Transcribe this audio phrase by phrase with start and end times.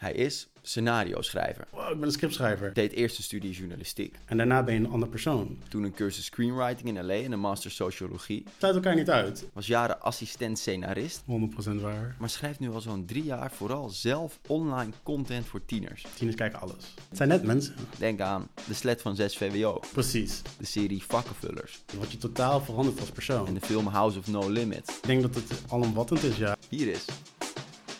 [0.00, 1.66] Hij is scenario-schrijver.
[1.70, 2.72] Wow, ik ben een scriptschrijver.
[2.74, 4.14] Deed eerst een studie journalistiek.
[4.24, 5.58] En daarna ben je een andere persoon.
[5.68, 8.44] Toen een cursus screenwriting in LA en een master sociologie.
[8.58, 9.48] Sluit elkaar niet uit.
[9.52, 11.22] Was jaren assistent-scenarist.
[11.22, 12.16] 100% waar.
[12.18, 16.06] Maar schrijft nu al zo'n drie jaar vooral zelf online content voor tieners.
[16.14, 16.94] Tieners kijken alles.
[17.08, 17.74] Het zijn net mensen.
[17.98, 19.80] Denk aan De Slet van 6 VWO.
[19.92, 20.42] Precies.
[20.58, 21.82] De serie Vakkenvullers.
[21.98, 23.46] Wat je totaal verandert als persoon.
[23.46, 24.96] En de film House of No Limits.
[24.96, 26.56] Ik denk dat het alomvattend is, ja.
[26.68, 27.04] Hier is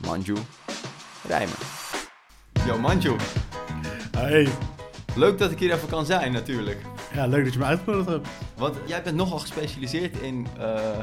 [0.02, 0.36] Manju
[1.26, 1.59] Rijmer.
[2.78, 3.16] Manju,
[4.16, 4.48] Hey.
[5.14, 6.78] leuk dat ik hier even kan zijn natuurlijk.
[7.14, 8.28] Ja, leuk dat je me uitgenodigd hebt.
[8.56, 10.98] Want jij bent nogal gespecialiseerd in eh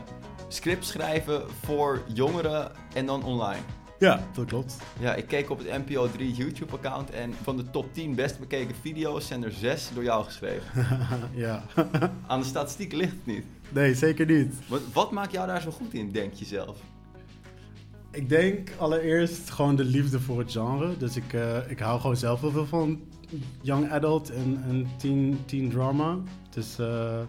[0.49, 3.61] script schrijven voor jongeren en dan online.
[3.99, 4.77] Ja, dat klopt.
[4.99, 8.75] Ja, ik keek op het NPO 3 YouTube-account en van de top 10 best bekeken
[8.81, 10.65] video's zijn er 6 door jou geschreven.
[11.45, 11.63] ja.
[12.27, 13.45] Aan de statistieken ligt het niet.
[13.69, 14.53] nee, zeker niet.
[14.67, 16.77] Wat, wat maakt jou daar zo goed in, denk je zelf?
[18.11, 20.97] Ik denk allereerst gewoon de liefde voor het genre.
[20.97, 23.01] Dus ik, eh, ik hou gewoon zelf heel veel van
[23.61, 26.17] young adult en, en teen, teen drama.
[26.49, 27.19] Dus eh,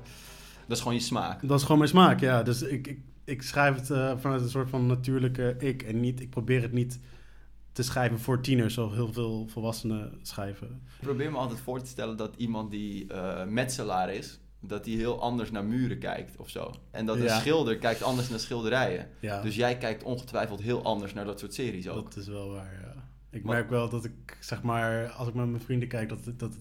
[0.67, 1.49] Dat is gewoon je smaak.
[1.49, 2.43] dat is gewoon mijn smaak, ja.
[2.43, 5.83] Dus ik, ik, ik schrijf het eh, vanuit een soort van natuurlijke ik.
[5.83, 7.01] En niet, ik probeer het niet
[7.73, 10.83] te schrijven voor tieners, zoals heel veel volwassenen schrijven.
[11.01, 13.07] Ik probeer me altijd voor te stellen dat iemand die
[13.47, 16.75] metselaar is, dat hij heel anders naar muren kijkt of zo.
[16.91, 17.39] En dat een Ja.
[17.39, 19.09] schilder kijkt anders naar schilderijen.
[19.21, 22.05] Ja, Dus jij kijkt ongetwijfeld heel anders naar dat soort series ook.
[22.05, 23.03] dat is wel waar, ja.
[23.31, 26.53] Ik merk wel dat ik, zeg maar, als ik met mijn vrienden kijk, dat, dat,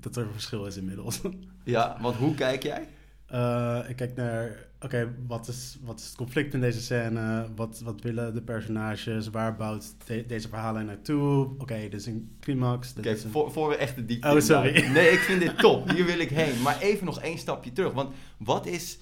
[0.00, 1.20] dat er een verschil is inmiddels.
[1.64, 2.88] Ja, want hoe kijk jij?
[3.26, 7.48] Eh, ik kijk naar, oké, wat, is, wat is het conflict in deze scène?
[7.56, 9.28] Wat, wat willen de personages?
[9.28, 11.54] Waar bouwt de- deze verhalen naartoe?
[11.58, 12.94] Oké, dit is een climax.
[12.94, 13.30] Is een...
[13.30, 14.86] voor, voor we echt de diepte Oh, sorry.
[14.92, 15.90] Nee, ik vind dit top.
[15.90, 16.62] Hier wil ik heen.
[16.62, 17.92] Maar even nog één stapje terug.
[17.92, 18.98] Want wat is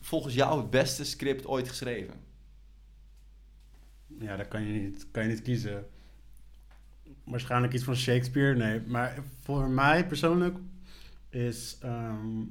[0.00, 2.14] volgens jou het beste script ooit geschreven?
[4.20, 5.86] Ja, daar kan je, niet, kan je niet kiezen.
[7.24, 8.80] Waarschijnlijk iets van Shakespeare, nee.
[8.86, 10.56] Maar voor mij persoonlijk
[11.30, 12.42] is ehm,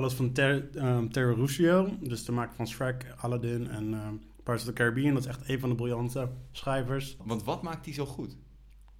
[0.00, 0.70] alles van Ter,
[1.10, 1.96] Terry Ruscio.
[2.00, 5.14] Dus de maker van Shrek, Aladdin en ehm Pirates of the Caribbean.
[5.14, 7.16] Dat is echt een van de briljante schrijvers.
[7.24, 8.36] Want wat maakt die zo goed?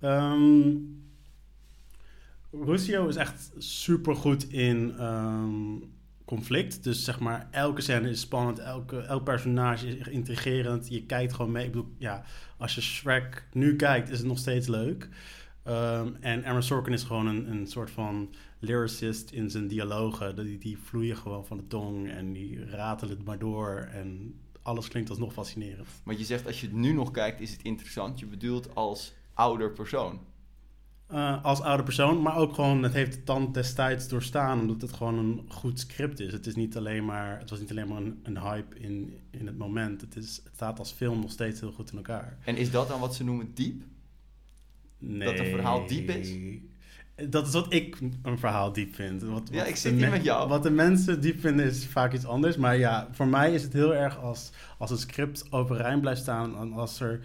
[0.01, 0.69] Ehm
[2.53, 4.95] Ruscio is echt super goed in
[6.25, 6.85] conflict.
[6.85, 10.89] Dus zeg maar, elke scène is spannend, elke, elk personage is intrigerend.
[10.89, 11.65] Je kijkt gewoon mee.
[11.65, 12.25] Ik bedoel, ja,
[12.57, 15.09] als je Shrek nu kijkt, is het nog steeds leuk.
[16.21, 20.37] En Aaron Sorkin is gewoon een, een soort van lyricist in zijn dialogen.
[20.37, 23.89] Die, die vloeien gewoon van de tong en die ratelen het maar door.
[23.93, 25.89] En alles klinkt alsnog fascinerend.
[26.05, 28.19] Want je zegt als je het nu nog kijkt is het interessant.
[28.19, 30.21] Je bedoelt als ouder persoon.
[31.07, 34.93] Eh, als oude persoon, maar ook gewoon, het heeft de tand destijds doorstaan, omdat het
[34.93, 36.33] gewoon een goed script is.
[36.33, 39.47] Het, is niet alleen maar, het was niet alleen maar een, een hype in, in
[39.47, 40.01] het moment.
[40.01, 42.39] Het, is, het staat als film nog steeds heel goed in elkaar.
[42.45, 43.83] En is dat dan wat ze noemen diep?
[44.99, 45.29] Nee.
[45.29, 46.35] Dat een verhaal diep is?
[47.29, 49.23] Dat is wat ik een verhaal diep vind.
[49.23, 50.49] Wat, Ja, wat ik de zit hier me- met jou.
[50.49, 52.57] Wat de mensen diep vinden is vaak iets anders.
[52.57, 56.57] Maar ja, voor mij is het heel erg als, als een script overeind blijft staan.
[56.59, 57.21] En als er,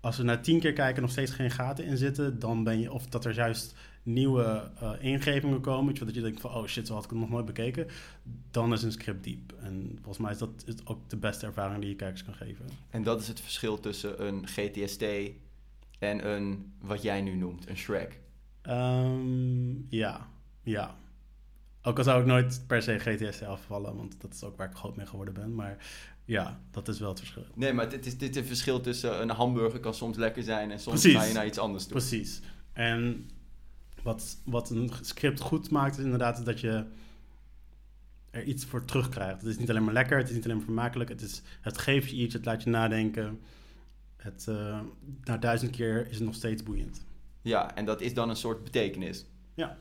[0.00, 2.92] als er na tien keer kijken nog steeds geen gaten in zitten, dan ben je...
[2.92, 5.94] Of dat er juist nieuwe eh, ingevingen komen.
[5.94, 7.86] Dat je denkt van, oh shit, zo had ik het nog nooit bekeken.
[8.50, 9.52] Dan is een script diep.
[9.62, 12.64] En volgens mij is dat is ook de beste ervaring die je kijkers kan geven.
[12.90, 15.02] En dat is het verschil tussen een GTST
[15.98, 18.20] en een, wat jij nu noemt, een Shrek.
[18.64, 20.28] Ehm, ja,
[20.62, 20.96] ja.
[21.82, 24.76] Ook al zou ik nooit per se GTS afvallen, want dat is ook waar ik
[24.76, 25.54] groot mee geworden ben.
[25.54, 25.76] Maar
[26.24, 27.44] ja, dat is wel het verschil.
[27.54, 30.70] Nee, maar dit is, dit is het verschil tussen een hamburger kan soms lekker zijn
[30.70, 31.20] en soms Precies.
[31.20, 31.92] ga je naar iets anders toe.
[31.92, 32.40] Precies.
[32.72, 33.30] En
[34.02, 36.84] wat, wat een script goed maakt, is inderdaad dat je
[38.30, 39.40] er iets voor terugkrijgt.
[39.40, 41.10] Het is niet alleen maar lekker, het is niet alleen maar vermakelijk.
[41.10, 43.40] Het, is, het geeft je iets, het laat je nadenken.
[44.16, 44.80] Het, eh,
[45.24, 47.04] na duizend keer is het nog steeds boeiend.
[47.44, 49.24] Ja, en dat is dan een soort betekenis.
[49.54, 49.76] Ja.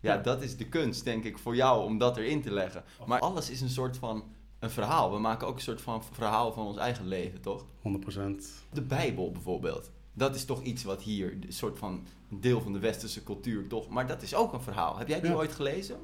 [0.00, 0.16] Ja, Ja.
[0.20, 2.84] dat is de kunst, denk ik, voor jou om dat erin te leggen.
[3.06, 4.24] Maar alles is een soort van
[4.58, 5.12] een verhaal.
[5.12, 7.64] We maken ook een soort van verhaal van ons eigen leven, toch?
[7.82, 8.64] 100%.
[8.72, 9.90] De Bijbel bijvoorbeeld.
[10.12, 13.88] Dat is toch iets wat hier, een soort van deel van de westerse cultuur, toch?
[13.88, 14.98] Maar dat is ook een verhaal.
[14.98, 15.36] Heb jij die Ja.
[15.36, 15.96] ooit gelezen?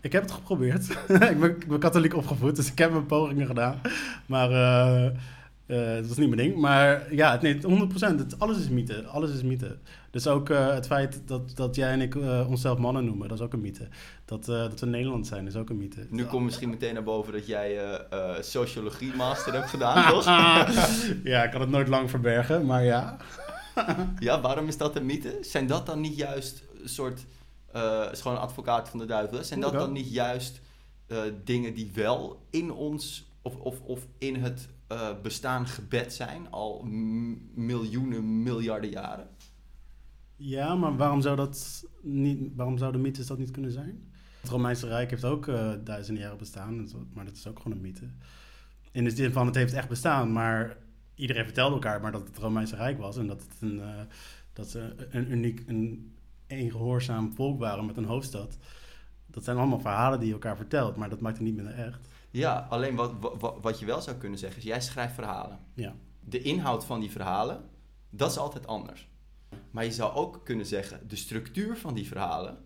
[0.00, 0.90] Ik heb het geprobeerd.
[1.08, 3.80] ik, ben, ik ben katholiek opgevoed, dus ik heb mijn pogingen gedaan.
[4.26, 5.18] Maar eh,
[5.70, 6.56] eh, het was niet mijn ding.
[6.60, 8.18] Maar ja, het- nee, 100%.
[8.18, 9.06] Het, alles is mythe.
[9.06, 9.76] Alles is mythe.
[10.10, 13.38] Dus ook eh, het feit dat, dat jij en ik eh, onszelf mannen noemen, dat
[13.38, 13.88] is ook een mythe.
[14.24, 16.06] Dat, dat we Nederland zijn, is ook een mythe.
[16.10, 18.00] Nu komt misschien meteen naar boven dat jij
[18.40, 20.24] sociologie master hebt gedaan, toch?
[21.24, 23.16] ja, ik kan het nooit lang verbergen, maar ja.
[24.18, 25.38] Ja, waarom is dat een mythe?
[25.40, 27.24] Zijn dat dan niet juist een soort...
[28.12, 29.44] is gewoon advocaat van de duivel.
[29.44, 30.60] Zijn dat dan niet juist
[31.44, 36.82] dingen die wel in ons of, of, of in het eh, bestaan gebed zijn al
[37.54, 39.28] miljoenen, miljarden jaren.
[40.36, 44.12] Ja, maar waarom zou, dat niet, waarom zouden mythes dat niet kunnen zijn?
[44.40, 47.82] Het Romeinse Rijk heeft ook eh, duizenden jaren bestaan, maar dat is ook gewoon een
[47.82, 48.06] mythe.
[48.92, 50.76] In de zin van het heeft echt bestaan, maar
[51.14, 54.00] iedereen vertelde elkaar maar dat het Romeinse Rijk was en dat het een, uh,
[54.52, 56.12] dat ze een uniek, een,
[56.46, 58.58] een gehoorzaam volk waren met een hoofdstad.
[59.26, 62.08] Dat zijn allemaal verhalen die je elkaar vertelt, maar dat maakt het niet minder echt.
[62.30, 65.58] Ja, alleen wat, wat, wat je wel zou kunnen zeggen is, jij schrijft verhalen.
[65.74, 65.94] Ja.
[66.20, 67.64] De inhoud van die verhalen,
[68.10, 69.08] dat is altijd anders.
[69.70, 72.58] Maar je zou ook kunnen zeggen, de structuur van die verhalen,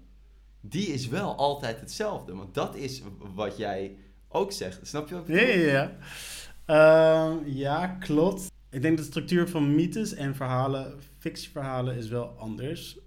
[0.60, 2.34] die is wel altijd hetzelfde.
[2.34, 3.02] Want dat is
[3.34, 3.96] wat jij
[4.28, 4.86] ook zegt.
[4.86, 5.96] Snap je wat ik Ja, ja, ja.
[6.66, 8.52] Uh, ja, klopt.
[8.70, 12.98] Ik denk de structuur van mythes en verhalen, fictieverhalen, is wel anders.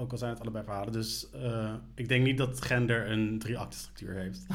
[0.00, 0.92] Ook al zijn het allebei verhalen.
[0.92, 4.46] Dus uh, ik denk niet dat gender een drie-acte structuur heeft.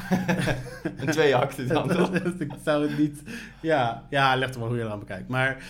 [1.00, 2.14] een twee-acte dan toch?
[2.38, 3.22] ik zou het niet...
[3.62, 5.28] Ja, ja leg er wel hoe je eraan bekijkt.
[5.28, 5.64] Maar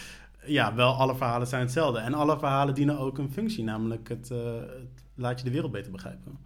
[0.44, 1.98] ja, wel alle verhalen zijn hetzelfde.
[1.98, 3.64] En alle verhalen dienen ook een functie.
[3.64, 6.38] Namelijk het, uh, het laat je de wereld beter begrijpen.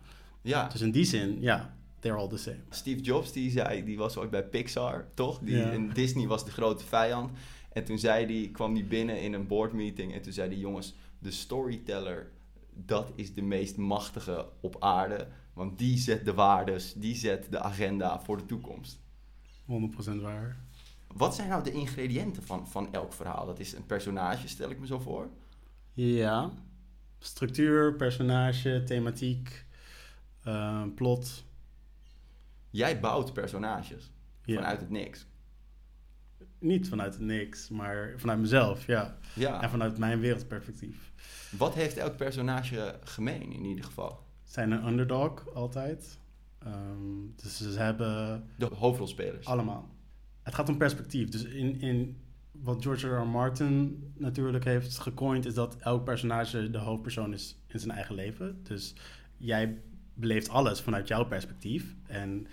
[0.43, 0.69] Ja.
[0.69, 2.61] Dus in die zin, ja, they're all the same.
[2.71, 5.39] Steve Jobs, die zei, die was ooit bij Pixar, toch?
[5.39, 5.71] Die, ja.
[5.71, 7.31] En Disney was de grote vijand.
[7.73, 10.95] En toen zei die, kwam hij binnen in een boardmeeting en toen zei hij, jongens,
[11.19, 12.31] de storyteller,
[12.75, 15.29] dat is de meest machtige op aarde.
[15.53, 19.01] Want die zet de waardes, die zet de agenda voor de toekomst.
[19.63, 20.57] 100% waar.
[21.07, 23.47] Wat zijn nou de ingrediënten van, van elk verhaal?
[23.47, 25.29] Dat is een personage, stel ik me zo voor.
[25.93, 26.51] Ja,
[27.19, 29.67] structuur, personage, thematiek,
[30.47, 31.45] uh, plot.
[32.71, 34.11] Jij bouwt personages
[34.45, 34.55] ja.
[34.55, 35.27] vanuit het niks.
[36.61, 39.19] Niet vanuit niks, maar vanuit mezelf, ja.
[39.35, 39.63] ja.
[39.63, 41.13] En vanuit mijn wereldperspectief.
[41.51, 44.27] Wat heeft elk personage gemeen in ieder geval?
[44.45, 46.19] Zijn een underdog altijd.
[46.67, 48.45] Um, dus ze hebben...
[48.57, 49.47] De hoofdrolspelers?
[49.47, 49.89] Allemaal.
[50.43, 51.29] Het gaat om perspectief.
[51.29, 52.17] Dus in, in
[52.53, 53.21] wat George R.
[53.21, 53.27] R.
[53.27, 55.47] Martin natuurlijk heeft gecoind...
[55.47, 58.61] is dat elk personage de hoofdpersoon is in zijn eigen leven.
[58.63, 58.95] Dus
[59.37, 59.79] jij
[60.15, 61.95] beleeft alles vanuit jouw perspectief.
[62.07, 62.47] En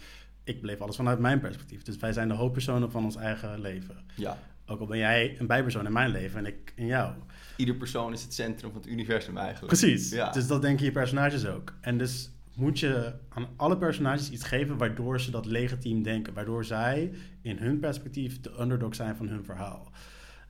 [0.47, 1.83] ik beleef alles vanuit mijn perspectief.
[1.83, 3.95] Dus wij zijn de hoofdpersonen van ons eigen leven.
[4.15, 4.37] Ja.
[4.65, 7.13] Ook al ben jij een bijpersoon in mijn leven en ik in jou.
[7.55, 9.77] Ieder persoon is het centrum van het universum eigenlijk.
[9.77, 10.09] Precies.
[10.09, 10.31] Ja.
[10.31, 11.73] Dus dat denken je personages ook.
[11.81, 16.33] En dus moet je aan alle personages iets geven waardoor ze dat legitiem denken.
[16.33, 19.91] Waardoor zij in hun perspectief de underdog zijn van hun verhaal.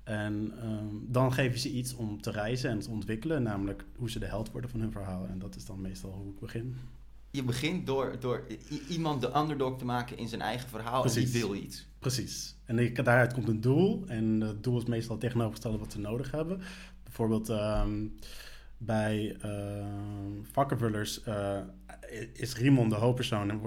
[0.04, 3.44] En um, dan geef je ze iets om te reizen en te ontwikkelen.
[3.44, 5.28] Namelijk hoe ze de held worden van hun verhaal.
[5.28, 6.76] En dat is dan meestal hoe ik begin.
[7.32, 8.44] Je begint door, door
[8.90, 11.26] iemand de underdog te maken in zijn eigen verhaal Precies.
[11.26, 11.88] en die wil iets.
[12.00, 12.56] Precies.
[12.66, 14.04] En ik, daaruit komt een doel.
[14.08, 16.62] En het doel is meestal tegenovergestelde wat ze nodig hebben.
[17.04, 18.16] Bijvoorbeeld um,
[18.78, 19.86] bij uh,
[20.52, 21.60] vakkenvullers uh,
[22.34, 23.60] is Rimon de hoofdpersoon en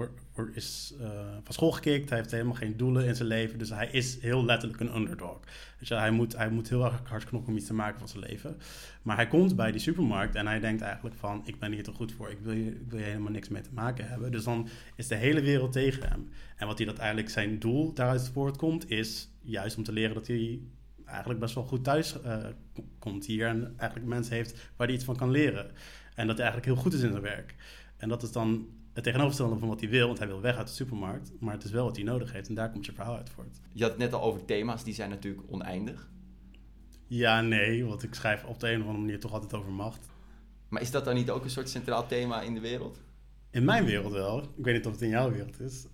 [0.53, 1.09] is uh,
[1.43, 2.09] van school gekikt.
[2.09, 3.59] Hij heeft helemaal geen doelen in zijn leven.
[3.59, 5.39] Dus hij is heel letterlijk een underdog.
[5.79, 8.23] Dus hij, moet, hij moet heel erg hard knokken om iets te maken van zijn
[8.23, 8.57] leven.
[9.01, 11.41] Maar hij komt bij die supermarkt en hij denkt eigenlijk van...
[11.45, 13.73] ik ben hier te goed voor, ik wil, hier, ik wil helemaal niks mee te
[13.73, 14.31] maken hebben.
[14.31, 16.29] Dus dan is de hele wereld tegen hem.
[16.55, 18.89] En wat hij dat eigenlijk zijn doel daaruit voortkomt...
[18.89, 20.59] is juist om te leren dat hij
[21.05, 22.37] eigenlijk best wel goed thuis uh,
[22.99, 23.47] komt hier...
[23.47, 25.71] en eigenlijk mensen heeft waar hij iets van kan leren.
[26.15, 27.55] En dat hij eigenlijk heel goed is in zijn werk.
[27.97, 30.67] En dat is dan het tegenovergestelde van wat hij wil, want hij wil weg uit
[30.67, 31.31] de supermarkt.
[31.39, 33.59] Maar het is wel wat hij nodig heeft en daar komt je verhaal uit voort.
[33.73, 36.09] Je had het net al over thema's, die zijn natuurlijk oneindig.
[37.07, 40.09] Ja, nee, want ik schrijf op de een of andere manier toch altijd over macht.
[40.69, 42.99] Maar is dat dan niet ook een soort centraal thema in de wereld?
[43.49, 44.41] In mijn wereld wel.
[44.41, 45.85] Ik weet niet of het in jouw wereld is.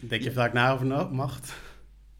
[0.00, 0.34] Denk je ja.
[0.34, 1.54] vaak na over macht?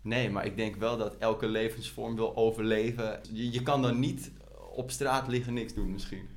[0.02, 3.20] Nee, maar ik denk wel dat elke levensvorm wil overleven.
[3.32, 4.30] Je, je kan dan niet
[4.70, 6.28] op straat liggen niks doen misschien.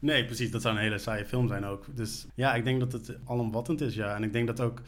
[0.00, 0.50] Nee, precies.
[0.50, 1.86] Dat zou een hele saaie film zijn ook.
[1.94, 4.14] Dus ja, ik denk dat het alomvattend is, ja.
[4.14, 4.82] En ik denk dat ook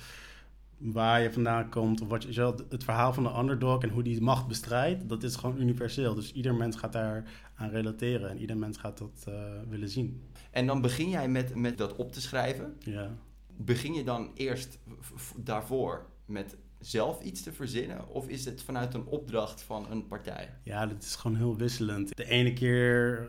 [0.83, 4.21] waar je vandaan komt, of wat je, het verhaal van de underdog en hoe die
[4.21, 6.15] macht bestrijdt, dat is gewoon universeel.
[6.15, 9.35] Dus ieder mens gaat daar aan relateren en ieder mens gaat dat uh,
[9.69, 10.23] willen zien.
[10.51, 12.77] En dan begin jij met, met dat op te schrijven.
[12.79, 13.11] Ja.
[13.57, 14.79] Begin je dan eerst
[15.37, 18.09] daarvoor met zelf iets te verzinnen?
[18.09, 20.55] Of is het vanuit een opdracht van een partij?
[20.63, 22.17] Ja, dat is gewoon heel wisselend.
[22.17, 23.29] De ene keer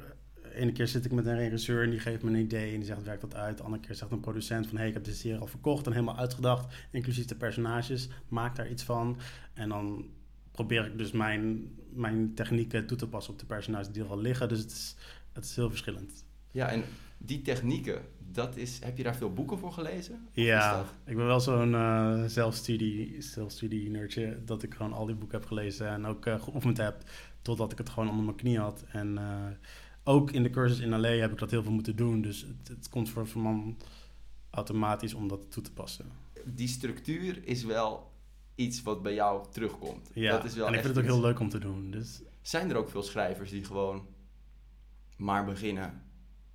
[0.53, 2.85] ene keer zit ik met een regisseur en die geeft me een idee en die
[2.85, 3.57] zegt werk dat uit.
[3.57, 5.91] De andere keer zegt een producent van hey, ik heb dit serie al verkocht en
[5.91, 8.09] helemaal uitgedacht, inclusief de personages.
[8.27, 9.17] Maak daar iets van.
[9.53, 10.05] En dan
[10.51, 14.19] probeer ik dus mijn, mijn technieken toe te passen op de personages die er al
[14.19, 14.49] liggen.
[14.49, 14.95] Dus het is,
[15.33, 16.25] het is heel verschillend.
[16.51, 16.83] Ja, en
[17.17, 20.27] die technieken, dat is, heb je daar veel boeken voor gelezen?
[20.31, 25.37] Ja, ik ben wel zo'n uh, zelfstudie, zelfstudie nerdje dat ik gewoon al die boeken
[25.37, 27.03] heb gelezen en ook uh, geoefend heb
[27.41, 28.85] totdat ik het gewoon onder mijn knie had.
[28.91, 29.45] En uh,
[30.03, 32.21] ook in de cursus in LA heb ik dat heel veel moeten doen.
[32.21, 33.77] Dus het, het komt voor een man
[34.49, 36.05] automatisch om dat toe te passen.
[36.45, 38.11] Die structuur is wel
[38.55, 40.09] iets wat bij jou terugkomt.
[40.13, 41.91] Ja, dat is wel en ik vind het ook heel leuk om te doen.
[41.91, 44.07] Dus Zijn er ook veel schrijvers die gewoon
[45.17, 46.01] maar beginnen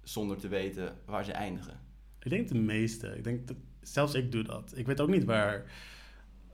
[0.02, 1.80] zonder te weten waar ze eindigen?
[2.20, 3.16] ik denk de meeste.
[3.16, 4.72] Ik denk dat, zelfs ik doe dat.
[4.76, 5.64] Ik weet ook niet waar,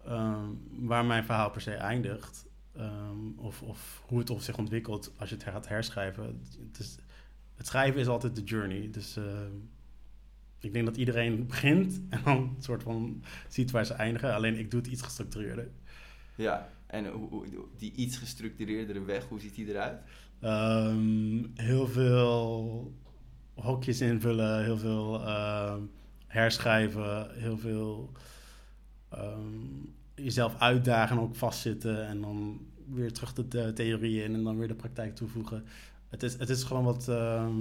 [0.05, 2.47] ehm, waar mijn verhaal per se eindigt.
[2.77, 6.41] Ehm, of, of hoe het op zich ontwikkelt als je het gaat herschrijven.
[6.69, 6.97] Het, is,
[7.55, 8.91] het schrijven is altijd de journey.
[8.91, 9.53] Dus ehm,
[10.59, 14.35] ik denk dat iedereen begint en dan een soort van ziet waar ze eindigen.
[14.35, 15.71] Alleen ik doe het iets gestructureerder.
[16.35, 20.01] Ja, en hoe, die iets gestructureerdere weg, hoe ziet die eruit?
[20.41, 22.93] Ehm, heel veel
[23.55, 25.21] hokjes invullen, heel veel
[26.27, 28.13] herschrijven, heel veel
[30.15, 34.59] jezelf uitdagen en ook vastzitten en dan weer terug de, de theorie in en dan
[34.59, 35.65] weer de praktijk toevoegen.
[36.09, 37.53] Het is, het is gewoon wat, ehm,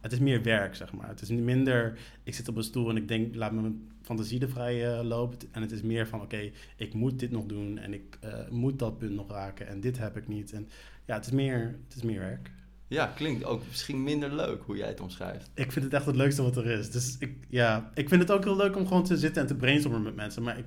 [0.00, 1.08] het is meer werk, zeg maar.
[1.08, 4.50] Het is minder, ik zit op een stoel en ik denk, laat mijn fantasie er
[4.50, 5.38] vrij eh, lopen.
[5.50, 8.78] En het is meer van, oké, ik moet dit nog doen en ik eh, moet
[8.78, 10.52] dat punt nog raken en dit heb ik niet.
[10.52, 10.68] En
[11.04, 12.50] ja, het is meer, het is meer werk.
[12.88, 15.50] Ja, klinkt ook misschien minder leuk hoe jij het omschrijft.
[15.54, 16.90] Ik vind het echt het leukste wat er is.
[16.90, 19.56] Dus ik, ja, ik vind het ook heel leuk om gewoon te zitten en te
[19.56, 20.42] brainstormen met mensen.
[20.42, 20.64] Maar ik,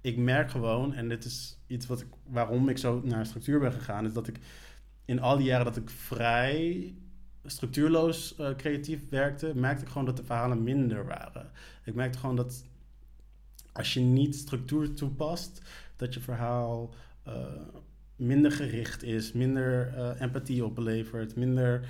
[0.00, 4.04] ik merk gewoon, en dit is iets wat waarom ik zo naar structuur ben gegaan,
[4.04, 4.38] is dat ik
[5.04, 6.94] in al die jaren dat ik vrij
[7.44, 11.50] structuurloos eh, creatief werkte, merkte ik gewoon dat de verhalen minder waren.
[11.84, 12.64] Ik merkte gewoon dat
[13.72, 15.62] als je niet structuur toepast,
[15.96, 17.34] dat je verhaal eh,
[18.16, 21.88] minder gericht is, minder eh, empathie oplevert, minder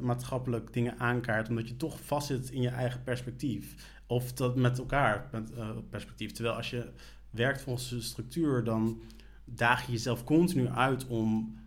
[0.00, 3.74] maatschappelijk dingen aankaart, omdat je toch vastzit in je eigen perspectief.
[4.06, 5.52] Of dat met elkaar met,
[5.90, 6.32] perspectief.
[6.32, 6.90] Terwijl als je
[7.30, 9.02] werkt volgens de structuur, dan
[9.44, 11.58] daag je jezelf continu uit om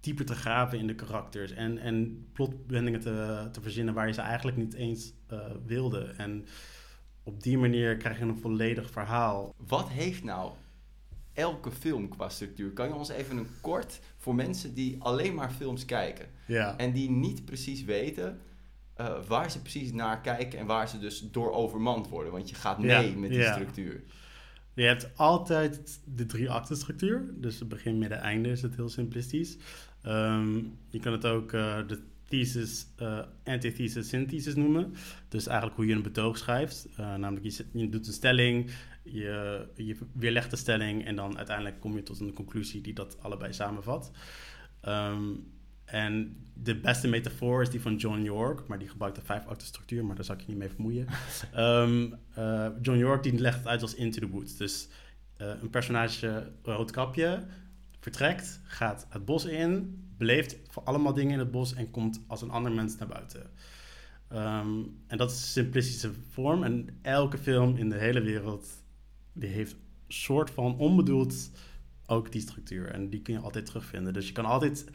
[0.00, 4.20] dieper te graven in de karakters en, en plotwendingen te, te verzinnen waar je ze
[4.20, 6.14] eigenlijk niet eens eh, wilde.
[6.16, 6.46] En
[7.22, 9.54] op die manier krijg je een volledig verhaal.
[9.66, 10.52] Wat heeft nou
[11.32, 12.70] elke film qua structuur?
[12.70, 16.76] Kan je ons even een kort voor mensen die alleen maar films kijken Ja.
[16.76, 18.40] en die niet precies weten
[18.94, 22.32] eh, waar ze precies naar kijken en waar ze dus door overmand worden?
[22.32, 23.52] Want je gaat mee Ja, met die ja.
[23.52, 24.02] structuur.
[24.78, 27.34] Je hebt altijd de drie acten structuur.
[27.34, 29.56] Dus het begin, midden, einde is het heel simplistisch.
[30.02, 30.56] Ehm,
[30.88, 34.94] je kan het ook eh, de thesis, eh, antithesis, synthesis noemen.
[35.28, 36.88] Dus eigenlijk hoe je een betoog schrijft.
[36.96, 38.70] Eh, namelijk je doet een stelling,
[39.02, 41.04] je, je weerlegt de stelling...
[41.04, 44.10] en dan uiteindelijk kom je tot een conclusie die dat allebei samenvat.
[44.80, 45.32] Ehm,
[45.90, 49.66] en de beste metafoor is die van John York, maar die gebruikt de vijf acten
[49.66, 51.06] structuur, maar daar zal ik je niet mee vermoeien.
[51.52, 54.56] Ehm, eh, John York die legt het uit als Into the Woods.
[54.56, 54.88] Dus
[55.36, 57.46] eh, een personage, roodkapje,
[58.00, 62.42] vertrekt, gaat het bos in, beleeft voor allemaal dingen in het bos en komt als
[62.42, 63.50] een ander mens naar buiten.
[64.28, 66.62] Ehm, en dat is een simplistische vorm.
[66.62, 68.68] En elke film in de hele wereld
[69.32, 69.78] die heeft een
[70.08, 71.50] soort van onbedoeld
[72.06, 72.90] ook die structuur.
[72.90, 74.12] En die kun je altijd terugvinden.
[74.12, 74.86] Dus je kan altijd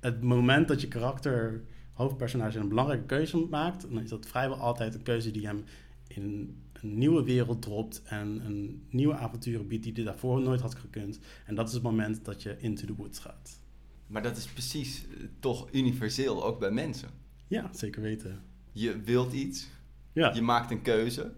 [0.00, 4.94] het moment dat je karakter, hoofdpersonage, een belangrijke keuze maakt, dan is dat vrijwel altijd
[4.94, 5.64] een keuze die hem
[6.08, 10.74] in een nieuwe wereld dropt en een nieuwe avonturen biedt die hij daarvoor nooit had
[10.74, 11.18] gekund.
[11.46, 13.60] En dat is het moment dat je into the woods gaat.
[14.06, 17.08] Maar dat is precies eh, toch universeel, ook bij mensen.
[17.46, 18.42] Ja, zeker weten.
[18.72, 19.68] Je wilt iets,
[20.12, 21.32] Ja, je maakt een keuze,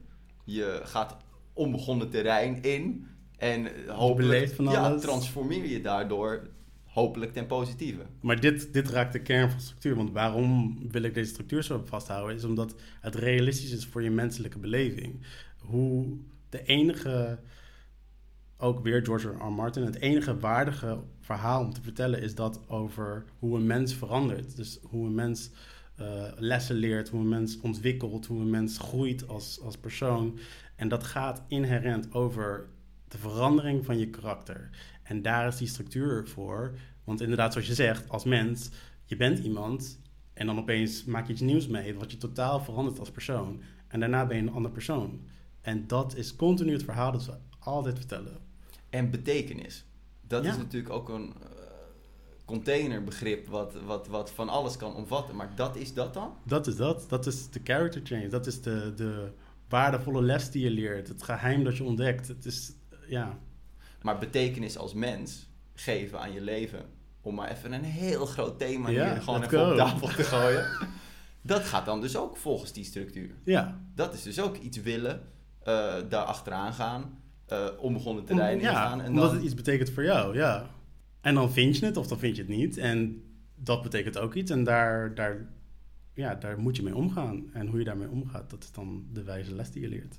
[0.45, 1.17] je gaat
[1.53, 6.49] onbegonnen terrein in en eh, hopelijk ja, transformeer je daardoor
[6.95, 8.03] hopelijk ten positieve.
[8.21, 9.95] maar dit, dit raakt de kern van structuur.
[9.95, 12.37] Want waarom wil ik deze structuur zo vasthouden?
[12.37, 15.21] Is omdat het realistisch is voor je menselijke beleving.
[15.59, 16.17] Hoe
[16.49, 17.39] de enige,
[18.57, 19.37] ook weer George R.
[19.43, 19.53] R.
[19.53, 24.57] Martin, het enige waardige verhaal om te vertellen is dat over hoe een mens verandert.
[24.57, 25.51] Dus hoe een mens
[25.97, 30.39] eh, lessen leert, hoe een mens ontwikkelt, hoe een mens groeit als, als persoon.
[30.77, 32.69] En dat gaat inherent over
[33.09, 34.71] de verandering van je karakter.
[35.05, 36.75] En daar is die structuur voor.
[37.05, 38.71] Want inderdaad, zoals je zegt, als mens,
[39.05, 40.01] je bent iemand
[40.33, 43.63] en dan opeens maak je iets nieuws mee, wat je totaal verandert als persoon.
[43.89, 45.21] En daarna ben je een ander persoon.
[45.61, 48.39] En dat is continu het verhaal dat we altijd vertellen.
[48.91, 49.85] En betekenis.
[50.21, 50.51] Dat Ja.
[50.51, 51.49] is natuurlijk ook een eh,
[52.45, 55.37] containerbegrip wat, wat, wat van alles kan omvatten.
[55.37, 56.33] Maar dat is dat dan?
[56.47, 57.05] Dat is dat.
[57.09, 58.29] Dat is de character change.
[58.29, 59.31] Dat is de, de
[59.69, 61.09] waardevolle les die je leert.
[61.09, 62.29] Het geheim dat je ontdekt.
[62.29, 62.73] Het is,
[63.09, 63.39] ja,
[64.05, 66.85] Maar betekenis als mens geven aan je leven.
[67.21, 70.67] Om maar even een heel groot thema Ja, hier gewoon even op tafel te gooien.
[71.43, 73.31] Dat gaat dan dus ook volgens die structuur.
[73.45, 73.81] ja.
[73.95, 75.23] Dat is dus ook iets willen,
[75.63, 79.01] eh daar achteraan gaan, eh onbegonnen terrein ja, ingaan.
[79.01, 80.67] En omdat dan, het iets betekent voor jou, ja.
[81.21, 82.77] En dan vind je het of dan vind je het niet.
[82.77, 83.23] En
[83.55, 84.51] dat betekent ook iets.
[84.51, 85.47] En daar, daar
[86.15, 87.51] ja, daar moet je mee omgaan.
[87.53, 90.19] En hoe je daarmee omgaat, dat is dan de wijze les die je leert.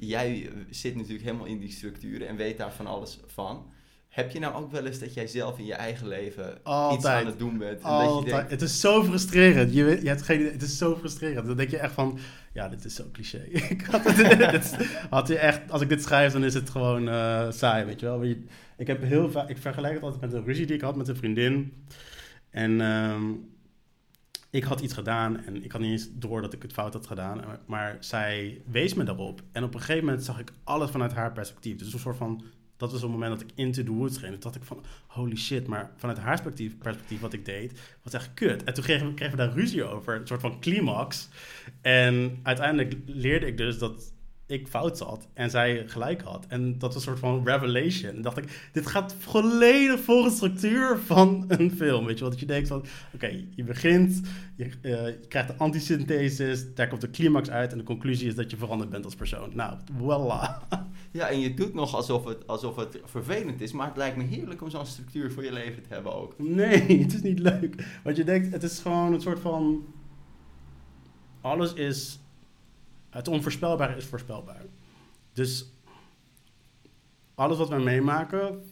[0.00, 3.70] jij zit natuurlijk helemaal in die structuren en weet daar van alles van.
[4.10, 6.58] Heb je nou ook wel eens dat jij zelf in je eigen leven
[6.92, 7.78] iets aan het doen bent?
[7.78, 8.14] En Altijd.
[8.14, 9.74] Dat je denkt, het is zo frustrerend.
[9.74, 11.46] Je, weet, je hebt geen, het is zo frustrerend.
[11.46, 12.18] Dan denk je echt van,
[12.52, 13.38] ja, dit is zo cliché.
[13.74, 14.76] ik had, het,
[15.10, 18.06] had je echt, als ik dit schrijf, dan is het gewoon uh, saai, weet je
[18.06, 18.24] wel.
[18.76, 21.08] Ik, heb heel vaak, ik vergelijk het altijd met een ruzie die ik had met
[21.08, 21.72] een vriendin.
[22.50, 23.49] En um,
[24.50, 27.06] ik had iets gedaan en ik had niet eens door dat ik het fout had
[27.06, 27.40] gedaan.
[27.66, 29.42] Maar zij wees me daarop.
[29.52, 31.76] En op een gegeven moment zag ik alles vanuit haar perspectief.
[31.76, 32.42] Dus een soort van
[32.80, 34.38] dat was het moment dat ik Into the Woods ging.
[34.38, 38.34] Dat ik van, holy shit, maar vanuit haar perspectief, perspectief wat ik deed, was echt
[38.34, 38.64] kut.
[38.64, 41.28] En toen kregen kregen we daar ruzie over, een soort van climax.
[41.80, 44.12] En uiteindelijk leerde ik dus dat
[44.50, 46.46] ik fout zat en zij gelijk had.
[46.48, 48.16] En dat was een soort van revelation.
[48.16, 52.04] En dacht ik, dit gaat volledig volgens structuur van een film.
[52.06, 52.32] Weet je wat?
[52.32, 54.20] Dat je denkt van, oké, je begint,
[54.56, 58.34] je, uh, je, krijgt de antisynthesis, daar komt de climax uit en de conclusie is
[58.34, 59.50] dat je veranderd bent als persoon.
[59.54, 60.68] Nou, voilà.
[61.12, 64.24] Ja, en je doet nog alsof het, alsof het vervelend is, maar het lijkt me
[64.24, 66.34] heerlijk om zo'n structuur voor je leven te hebben ook.
[66.38, 68.00] Nee, het is niet leuk.
[68.02, 69.84] Want je denkt, het is gewoon een soort van,
[71.40, 72.20] alles is
[73.10, 74.64] het onvoorspelbare is voorspelbaar.
[75.32, 75.72] Dus
[77.34, 78.62] alles wat wij meemaken,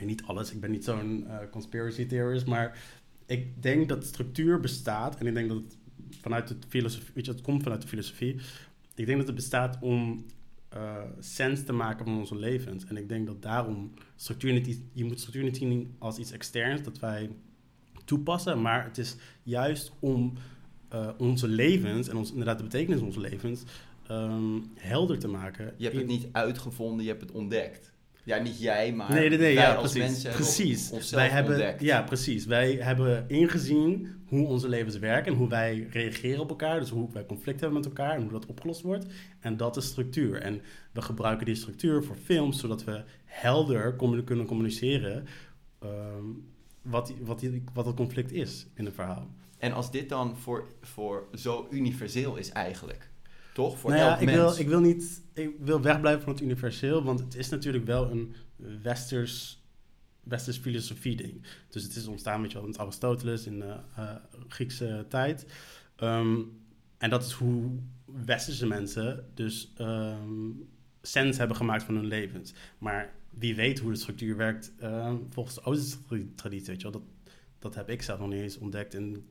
[0.00, 2.78] niet alles, ik ben niet zo'n uh, conspiracy theorist, maar
[3.26, 5.76] ik denk dat structuur bestaat en ik denk dat het
[6.20, 8.40] vanuit de filosofie, het komt vanuit de filosofie.
[8.94, 10.26] Ik denk dat het bestaat om
[10.74, 12.84] uh, sens te maken van onze levens.
[12.84, 16.82] En ik denk dat daarom structuur niet, je moet structuur niet zien als iets externs
[16.82, 17.30] dat wij
[18.04, 20.32] toepassen, maar het is juist om
[20.94, 23.62] uh, onze levens en ons, inderdaad de betekenis van onze levens
[24.10, 25.74] um, helder te maken.
[25.76, 27.94] Je hebt het niet uitgevonden, je hebt het ontdekt.
[28.24, 30.10] Ja, niet jij, maar nee, nee, ja, als precies.
[30.10, 30.90] mensen precies.
[30.90, 31.80] hebben wij hebben, ontdekt.
[31.80, 32.46] Ja, precies.
[32.46, 36.80] Wij hebben ingezien hoe onze levens werken en hoe wij reageren op elkaar.
[36.80, 39.06] Dus hoe wij conflict hebben met elkaar en hoe dat opgelost wordt.
[39.40, 40.40] En dat is structuur.
[40.40, 40.60] En
[40.92, 45.26] we gebruiken die structuur voor films, zodat we helder kunnen communiceren
[45.82, 46.44] um,
[46.82, 49.30] wat, wat, wat het conflict is in een verhaal.
[49.58, 53.10] En als dit dan voor, voor zo universeel is eigenlijk,
[53.54, 53.78] toch?
[53.78, 54.38] Voor nou ja, elk ik mens.
[54.38, 58.10] wil, ik wil niet, ik wil wegblijven van het universeel, want het is natuurlijk wel
[58.10, 58.34] een
[58.82, 59.64] westers,
[60.22, 61.42] westers filosofie ding.
[61.68, 64.14] Dus het is ontstaan met, je wel, met Aristoteles in de uh,
[64.48, 65.46] Griekse tijd.
[66.00, 66.60] Um,
[66.98, 67.70] en dat is hoe
[68.04, 70.68] westerse mensen dus um,
[71.02, 72.54] sens hebben gemaakt van hun levens.
[72.78, 77.00] Maar wie weet hoe de structuur werkt uh, volgens de Oosterse traditie, weet je wel.
[77.00, 78.94] Dat, dat heb ik zelf nog niet eens ontdekt.
[78.94, 79.26] En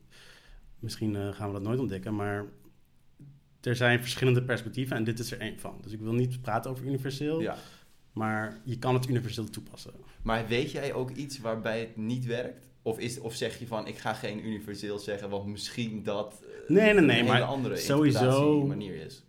[0.80, 2.16] misschien uh, gaan we dat nooit ontdekken.
[2.16, 2.46] Maar
[3.62, 5.78] er zijn verschillende perspectieven en dit is er één van.
[5.82, 7.42] Dus ik wil niet praten over universeel.
[7.42, 7.58] Ja.
[8.14, 9.94] Maar je kan het universeel toepassen.
[10.22, 12.68] Maar weet jij ook iets waarbij het niet werkt?
[12.82, 16.70] Of, is, of zeg je van, ik ga geen universeel zeggen, want misschien dat uh,
[16.70, 19.24] nee, nee, nee, een maar andere sowieso, manier is?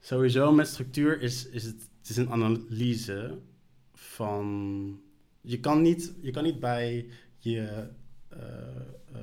[0.00, 3.38] Sowieso met structuur is, is het, het is een analyse
[3.94, 5.00] van...
[5.40, 7.88] Je kan niet, je kan niet bij je...
[8.32, 8.38] Uh,
[9.12, 9.18] uh,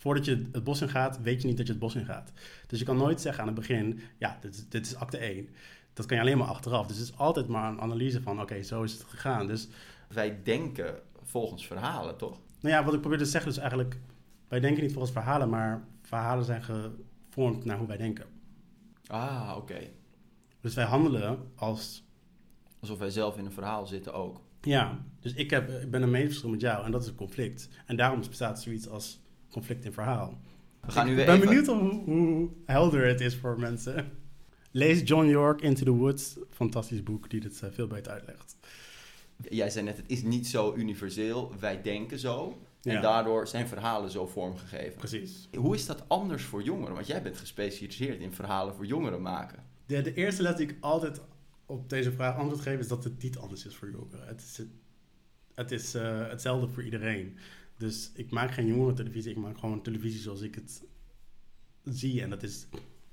[0.00, 2.32] voordat je het bos in gaat, weet je niet dat je het bos in gaat.
[2.66, 5.48] Dus je kan nooit zeggen aan het begin, ja, dit is, dit is acte 1.
[5.92, 6.86] Dat kan je alleen maar achteraf.
[6.86, 9.46] Dus het is altijd maar een analyse van, oké, okay, zo is het gegaan.
[9.46, 9.68] Dus
[10.08, 12.40] wij denken volgens verhalen, toch?
[12.60, 13.98] Nou ja, wat ik probeer te zeggen is eigenlijk,
[14.48, 18.26] wij denken niet volgens verhalen, maar verhalen zijn gevormd naar hoe wij denken.
[19.06, 19.72] Ah, oké.
[19.72, 19.92] Okay.
[20.60, 22.04] Dus wij handelen als...
[22.80, 24.40] Alsof wij zelf in een verhaal zitten ook.
[24.60, 27.68] Ja, dus ik, heb, ik ben een meningsverschil met jou en dat is een conflict.
[27.86, 29.19] En daarom bestaat zoiets als
[29.50, 30.40] conflict in verhaal.
[30.80, 31.46] We gaan nu ik weer ben even...
[31.48, 34.10] benieuwd hoe, hoe, helder het is voor mensen.
[34.70, 38.56] Lees John York Into the Woods, fantastisch boek die dit uh, veel beter uitlegt.
[39.48, 42.58] Jij zei net, het is niet zo universeel, wij denken zo.
[42.82, 43.00] En Ja.
[43.00, 44.96] daardoor zijn verhalen zo vormgegeven.
[44.96, 45.48] Precies.
[45.56, 46.94] Hoe is dat anders voor jongeren?
[46.94, 49.64] Want jij bent gespecialiseerd in verhalen voor jongeren maken.
[49.86, 51.20] De, de eerste les die ik altijd
[51.66, 54.26] op deze vraag antwoord geef, is dat het niet anders is voor jongeren.
[54.26, 54.62] Het is,
[55.54, 57.36] het is uh, hetzelfde voor iedereen.
[57.80, 60.82] Dus ik maak geen jongerentelevisie, ik maak gewoon televisie zoals ik het
[61.84, 62.22] zie.
[62.22, 62.66] En dat is,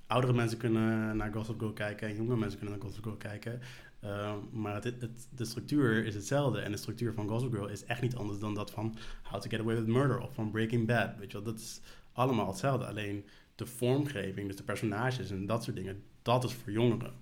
[0.08, 3.60] oudere mensen kunnen naar Gossip Girl kijken en jongere mensen kunnen naar Gossip Girl kijken.
[4.04, 6.60] Uh, maar het, het, de structuur is hetzelfde.
[6.60, 9.50] En de structuur van Gossip Girl is echt niet anders dan dat van How to
[9.50, 11.18] Get Away with Murder of van Breaking Bad.
[11.18, 11.82] Weet je wel, dat is
[12.14, 12.86] allemaal hetzelfde.
[12.86, 13.26] Alleen
[13.56, 17.14] de vormgeving, dus de personages en dat soort dingen, dat is voor jongeren.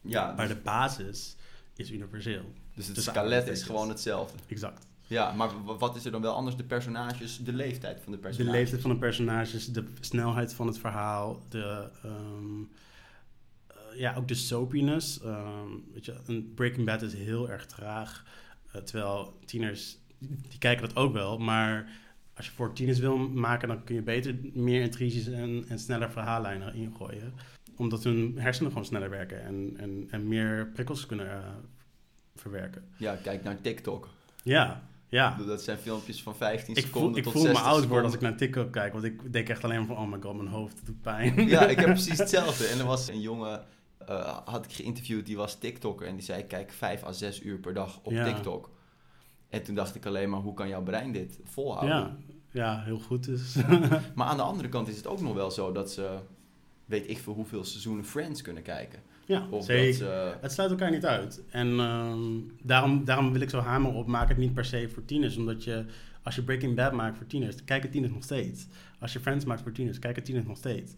[0.00, 1.36] Ja, Maar dus, de basis
[1.74, 2.52] is universeel.
[2.74, 4.38] dus het skelet is gewoon hetzelfde.
[4.46, 4.86] Exact.
[5.06, 6.56] Ja, maar wat is er dan wel anders?
[6.56, 8.54] De personages, de leeftijd van de De personages.
[8.54, 12.60] leeftijd van de personages, de snelheid van het verhaal, de, ehm,
[13.66, 15.20] eh, ja, ook de soapiness.
[15.20, 18.24] Ehm, weet je, een Breaking Bad is heel erg traag,
[18.72, 21.88] eh, terwijl tieners, die kijken dat ook wel, maar
[22.36, 26.10] als je voor tieners wil maken, dan kun je beter meer intriges en, en sneller
[26.10, 27.32] verhaallijnen ingooien.
[27.76, 31.48] Omdat hun hersenen gewoon sneller werken en, en, en meer prikkels kunnen uh,
[32.36, 32.84] verwerken.
[32.96, 34.08] Ja, kijk naar TikTok.
[34.42, 34.82] Ja,
[35.14, 35.36] ja.
[35.46, 38.04] Dat zijn filmpjes van 15 ik seconden voel, ik tot voel 60 me oud worden
[38.04, 40.36] als ik naar TikTok kijk, want ik denk echt alleen maar van, oh my god,
[40.36, 41.46] mijn hoofd doet pijn.
[41.48, 42.66] Ja, ik heb precies hetzelfde.
[42.66, 43.64] En er was een jongen,
[44.08, 46.06] uh, had ik geïnterviewd, die was TikToker.
[46.06, 48.24] En die zei, kijk 5 à 6 uur per dag op Ja.
[48.24, 48.70] TikTok.
[49.48, 51.96] En toen dacht ik alleen maar, hoe kan jouw brein dit volhouden?
[51.96, 52.16] Ja,
[52.50, 53.54] ja, heel goed dus.
[54.14, 56.18] Maar aan de andere kant is het ook nog wel zo dat ze,
[56.84, 59.02] weet ik veel hoeveel seizoenen Friends kunnen kijken.
[59.26, 59.86] Ja, Of zeker.
[59.86, 61.42] dat ze, Het sluit elkaar niet uit.
[61.50, 62.18] En ehm,
[62.62, 65.36] daarom, daarom wil ik zo hamer op, maak het niet per se voor tieners.
[65.36, 65.84] Omdat je,
[66.22, 68.66] als je Breaking Bad maakt voor tieners, kijken tieners nog steeds.
[69.00, 70.92] Als je Friends maakt voor tieners, kijken tieners nog steeds.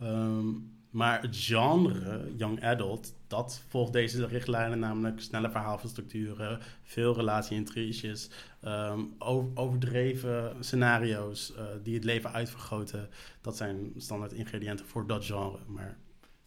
[0.00, 0.46] Ehm,
[0.90, 9.00] maar het genre, young adult, dat volgt deze richtlijnen namelijk snelle verhaalstructuren, veel relatie-intriges, ehm,
[9.18, 13.08] over- overdreven scenario's eh, die het leven uitvergroten.
[13.40, 15.58] Dat zijn standaard ingrediënten voor dat genre.
[15.66, 15.96] Maar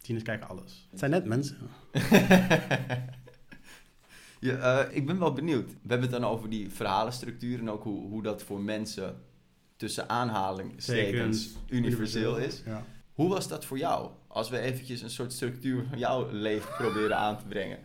[0.02, 0.88] tieners kijken alles.
[0.90, 1.58] Het zijn net mensen.
[4.40, 5.70] ja, eh, ik ben wel benieuwd.
[5.72, 9.22] We hebben het dan over die verhalenstructuur en ook hoe, hoe dat voor mensen
[9.78, 12.62] tussen aanhalingstekens universeel is.
[12.66, 12.84] Ja.
[13.14, 14.10] Hoe was dat voor jou?
[14.28, 17.78] Als we eventjes een soort structuur van jouw leven proberen aan te brengen.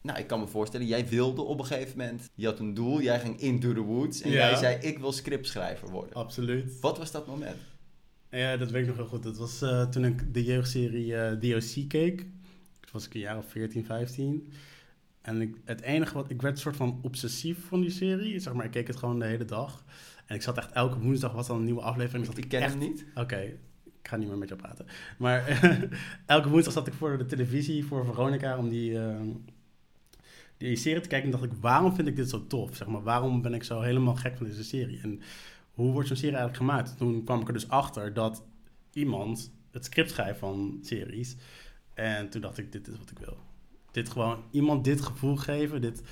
[0.00, 3.00] Nou, ik kan me voorstellen, jij wilde op een gegeven moment, je had een doel,
[3.02, 4.36] jij ging into the woods en Ja.
[4.36, 6.14] jij zei, ik wil scriptschrijver worden.
[6.14, 6.80] Absoluut.
[6.80, 7.56] Wat was dat moment?
[8.30, 9.22] Ja, dat weet ik nog heel goed.
[9.22, 12.18] Dat was eh, toen ik de jeugdserie eh, DOC keek.
[12.80, 14.52] Toen was ik een jaar of 14, 15.
[15.22, 16.30] En ik, het enige wat...
[16.30, 18.38] Ik werd een soort van obsessief van die serie.
[18.38, 19.84] Zeg maar, ik keek het gewoon de hele dag.
[20.26, 22.26] En ik zat echt elke woensdag was dan een nieuwe aflevering.
[22.26, 23.04] Zat Ik ik ken echt hem niet.
[23.14, 23.40] Oké,
[23.84, 24.86] ik ga niet meer met jou praten.
[25.18, 25.60] Maar
[26.26, 29.20] elke woensdag zat ik voor de televisie, voor Veronica, om die, eh,
[30.56, 31.32] die serie te kijken.
[31.32, 32.76] En dacht ik, waarom vind ik dit zo tof?
[32.76, 35.00] Zeg maar, waarom ben ik zo helemaal gek van deze serie?
[35.02, 35.20] En
[35.78, 36.96] hoe wordt zo'n serie eigenlijk gemaakt?
[36.96, 38.44] Toen kwam ik er dus achter dat
[38.92, 41.36] iemand het script schrijft van series.
[41.94, 43.36] En toen dacht ik, dit is wat ik wil.
[43.90, 46.02] Dit gewoon, iemand dit gevoel geven, dit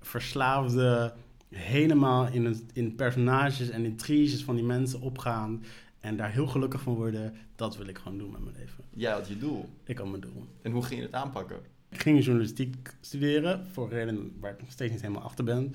[0.00, 1.14] verslaafde,
[1.48, 5.64] helemaal in, een, in personages en intriges van die mensen opgaan.
[6.00, 8.84] En daar heel gelukkig van worden, dat wil ik gewoon doen met mijn leven.
[8.90, 9.68] Jij had je doel.
[9.84, 10.46] Ik had mijn doel.
[10.62, 11.56] En hoe ging je het aanpakken?
[11.88, 15.74] Ik ging journalistiek studeren, voor een reden waar ik nog steeds niet helemaal achter ben.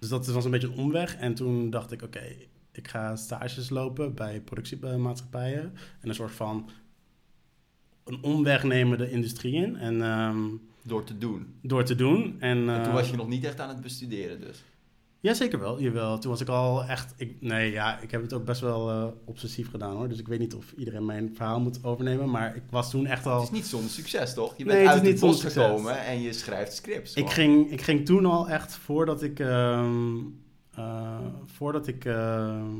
[0.00, 1.16] Dus dat was een beetje een omweg.
[1.16, 2.36] En toen dacht ik, oké,
[2.80, 5.72] ik ga stages lopen bij productiemaatschappijen.
[6.00, 6.70] En een soort van
[8.04, 9.76] een omweg nemen de industrie in.
[9.76, 10.38] En ehm,
[10.82, 11.54] Door te doen.
[11.62, 12.36] door te doen.
[12.38, 14.64] En, En toen eh, was je nog niet echt aan het bestuderen dus.
[15.22, 15.80] Ja, zeker wel.
[15.80, 16.18] Jawel.
[16.18, 17.14] Toen was ik al echt...
[17.16, 20.08] Ik, nee, ja, ik heb het ook best wel eh, obsessief gedaan hoor.
[20.08, 22.30] Dus ik weet niet of iedereen mijn verhaal moet overnemen.
[22.30, 23.34] Maar ik was toen echt al...
[23.40, 24.54] Het is niet zonder succes, toch?
[24.56, 27.14] Je Nee, bent is uit het, niet bos gekomen en je schrijft scripts.
[27.14, 30.16] Ik ging, ik ging toen al echt, voordat ik, ehm,
[30.80, 32.74] eh, voordat ik ehm,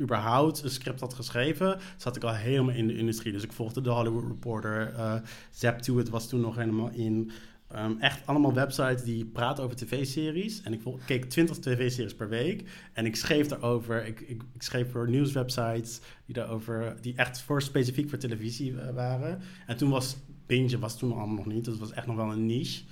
[0.00, 3.32] überhaupt een script had geschreven, zat ik al helemaal in de industrie.
[3.32, 5.14] Dus ik volgde de Hollywood Reporter, uh,
[5.50, 7.30] Zap to It was toen nog helemaal in.
[7.68, 10.62] Ehm, echt allemaal websites die praten over tv-series.
[10.62, 12.68] En ik keek 20 tv-series per week.
[12.92, 14.06] En ik schreef daarover.
[14.06, 18.94] Ik, ik, ik schreef voor nieuwswebsites die daarover, die echt voor specifiek voor televisie eh,
[18.94, 19.40] waren.
[19.66, 20.16] En toen was
[20.46, 21.64] Binge was toen allemaal nog niet.
[21.64, 22.84] Dus het was echt nog wel een niche.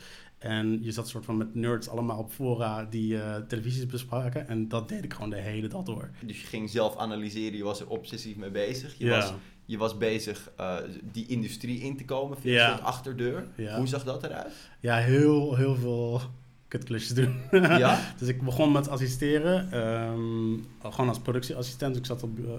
[0.44, 4.48] En je zat soort van met nerds allemaal op fora die eh, televisies bespraken.
[4.48, 6.10] En dat deed ik gewoon de hele dag door.
[6.26, 8.94] Dus je ging zelf analyseren, je was er obsessief mee bezig.
[8.98, 9.16] Je, Ja.
[9.16, 9.32] was,
[9.64, 10.76] je was bezig uh,
[11.12, 12.64] die industrie in te komen via Ja.
[12.70, 13.46] een soort achterdeur.
[13.56, 13.76] Ja.
[13.76, 14.52] Hoe zag dat eruit?
[14.80, 16.20] Ja, heel, heel veel
[16.68, 17.34] kutklusjes doen.
[17.78, 18.12] Ja?
[18.18, 19.72] dus ik begon met assisteren.
[19.72, 21.96] ehm, gewoon als productieassistent.
[21.96, 22.52] Ik zat op, eh,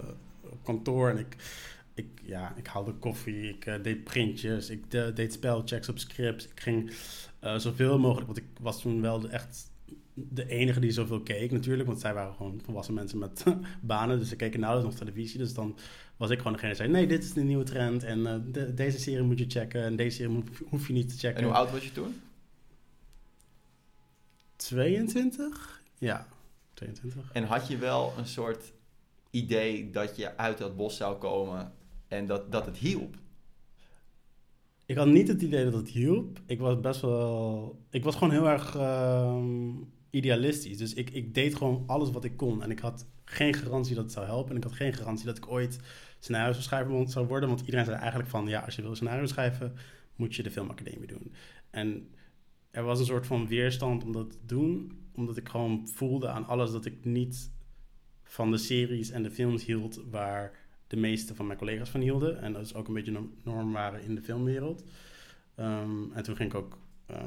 [0.51, 1.35] op kantoor en ik,
[1.93, 3.49] ik, ja, ik haalde koffie.
[3.49, 4.69] Ik eh, deed printjes.
[4.69, 6.45] Ik de- deed spelchecks op scripts.
[6.45, 6.91] Ik ging
[7.45, 8.25] eh, zoveel mogelijk...
[8.25, 9.71] Want ik was toen wel echt
[10.13, 11.87] de enige die zoveel keek natuurlijk.
[11.87, 13.43] Want zij waren gewoon volwassen mensen met
[13.81, 14.19] banen.
[14.19, 15.37] Dus ze keken nauwelijks nog televisie.
[15.39, 15.77] Dus dan
[16.17, 16.91] was ik gewoon degene die zei...
[16.91, 18.03] Nee, dit is de nieuwe trend.
[18.03, 19.83] En eh, de- deze serie moet je checken.
[19.83, 21.37] En deze serie moet, hoef je niet te checken.
[21.37, 22.21] En hoe oud was je toen?
[24.55, 25.81] 22?
[25.97, 26.27] Ja,
[26.73, 27.29] 22.
[27.33, 28.73] En had je wel een soort
[29.29, 31.73] idee dat je uit dat bos zou komen
[32.07, 33.15] en dat, dat het hielp?
[34.85, 36.39] Ik had niet het idee dat het hielp.
[36.45, 37.79] Ik was best wel...
[37.89, 39.71] Ik was gewoon heel erg ehm,
[40.09, 40.77] idealistisch.
[40.77, 42.63] Dus ik, ik deed gewoon alles wat ik kon.
[42.63, 44.51] En ik had geen garantie dat het zou helpen.
[44.51, 45.79] En ik had geen garantie dat ik ooit
[46.19, 47.49] scenario schrijver zou worden.
[47.49, 48.47] Want iedereen zei eigenlijk van...
[48.47, 49.73] Ja, als je wil scenario schrijven,
[50.15, 51.33] moet je de filmacademie doen.
[51.69, 52.09] En
[52.71, 54.99] er was een soort van weerstand om dat te doen.
[55.15, 57.51] Omdat ik gewoon voelde aan alles dat ik niet
[58.23, 60.01] van de series en de films hield...
[60.09, 62.41] waar de meeste van mijn collega's van hielden.
[62.41, 64.83] En dat is ook een beetje een norm waren in de filmwereld.
[65.59, 66.77] Um, en toen ging ik ook
[67.11, 67.17] uh,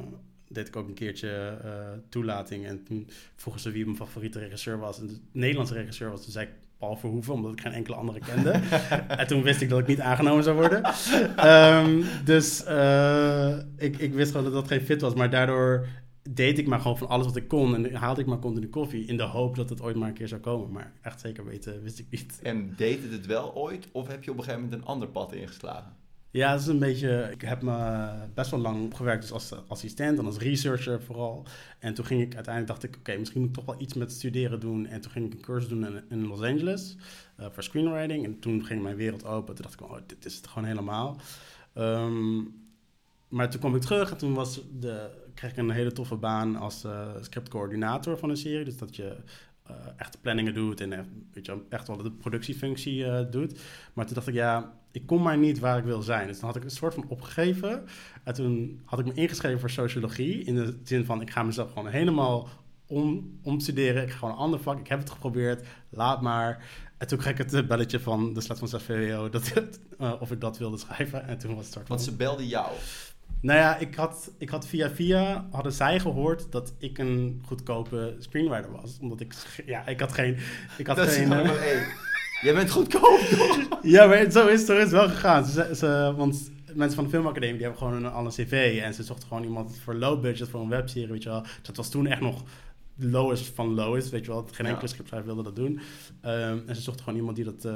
[0.48, 1.70] deed ik ook een keertje uh,
[2.08, 2.66] toelating.
[2.66, 5.00] En toen vroegen ze wie mijn favoriete regisseur was.
[5.00, 6.22] En de Nederlandse regisseur was.
[6.22, 8.50] Toen zei ik Paul Verhoeven, omdat ik geen enkele andere kende.
[9.20, 10.94] en toen wist ik dat ik niet aangenomen zou worden.
[11.46, 15.14] um, dus uh, ik, ik wist gewoon dat dat geen fit was.
[15.14, 15.86] Maar daardoor
[16.34, 17.74] deed ik maar gewoon van alles wat ik kon.
[17.74, 19.06] En haalde ik maar continu koffie.
[19.06, 20.72] In de hoop dat het ooit maar een keer zou komen.
[20.72, 22.40] Maar echt zeker weten wist ik niet.
[22.42, 23.88] En deed het het wel ooit?
[23.92, 25.96] Of heb je op een gegeven moment een ander pad ingeslagen?
[26.30, 27.28] Ja, dat is een beetje.
[27.32, 31.46] Ik heb me best wel lang opgewerkt dus als assistent en als researcher vooral.
[31.78, 34.12] En toen ging ik uiteindelijk dacht ik, oké, misschien moet ik toch wel iets met
[34.12, 34.86] studeren doen.
[34.86, 36.96] En toen ging ik een cursus doen in, in Los Angeles
[37.40, 38.24] uh, voor screenwriting.
[38.24, 39.54] En toen ging mijn wereld open.
[39.54, 41.16] Toen dacht ik, oh, dit is het gewoon helemaal.
[41.74, 42.66] Um,
[43.28, 46.56] maar toen kwam ik terug en toen was de, kreeg ik een hele toffe baan
[46.56, 48.64] als uh, scriptcoördinator van een serie.
[48.64, 49.16] Dus dat je
[49.70, 53.60] uh, echt planningen doet en echt, weet je, echt wel de productiefunctie doet.
[53.92, 56.26] Maar toen dacht ik, ja, ik kom maar niet waar ik wil zijn.
[56.26, 57.84] Dus dan had ik een soort van opgegeven.
[58.24, 60.44] En toen had ik me ingeschreven voor sociologie.
[60.44, 62.48] In de zin van, ik ga mezelf gewoon helemaal
[62.86, 64.02] om, omstuderen.
[64.02, 64.78] Ik ga gewoon een ander vak.
[64.78, 65.66] Ik heb het geprobeerd.
[65.88, 66.64] Laat maar.
[66.98, 69.52] En toen kreeg ik het belletje van de Slet van 6 VWO dat,
[70.00, 71.26] uh, of ik dat wilde schrijven.
[71.26, 71.88] En toen was het start.
[71.88, 72.72] Want ze belden jou?
[73.40, 78.16] Nou ja, ik had, ik had via via, hadden zij gehoord dat ik een goedkope
[78.18, 78.98] screenwriter was.
[79.00, 79.34] Omdat ik,
[79.66, 80.36] ja, ik had geen...
[80.78, 81.86] Ik had dat geen, is hey,
[82.40, 83.58] jij bent goedkoop, toch?
[83.82, 85.44] ja, maar zo is, zo is het wel gegaan.
[85.44, 88.80] Ze, ze, want mensen van de filmacademie, die hebben gewoon een, een cv.
[88.82, 91.42] En ze zochten gewoon iemand voor low budget, voor een webserie, weet je wel.
[91.42, 92.42] Dus dat was toen echt nog
[92.96, 94.48] lowest van lowest, weet je wel.
[94.52, 94.92] Geen enkele ja.
[94.92, 95.80] scriptschrijver wilde dat doen.
[96.24, 97.64] Um, en ze zochten gewoon iemand die dat...
[97.64, 97.74] Uh,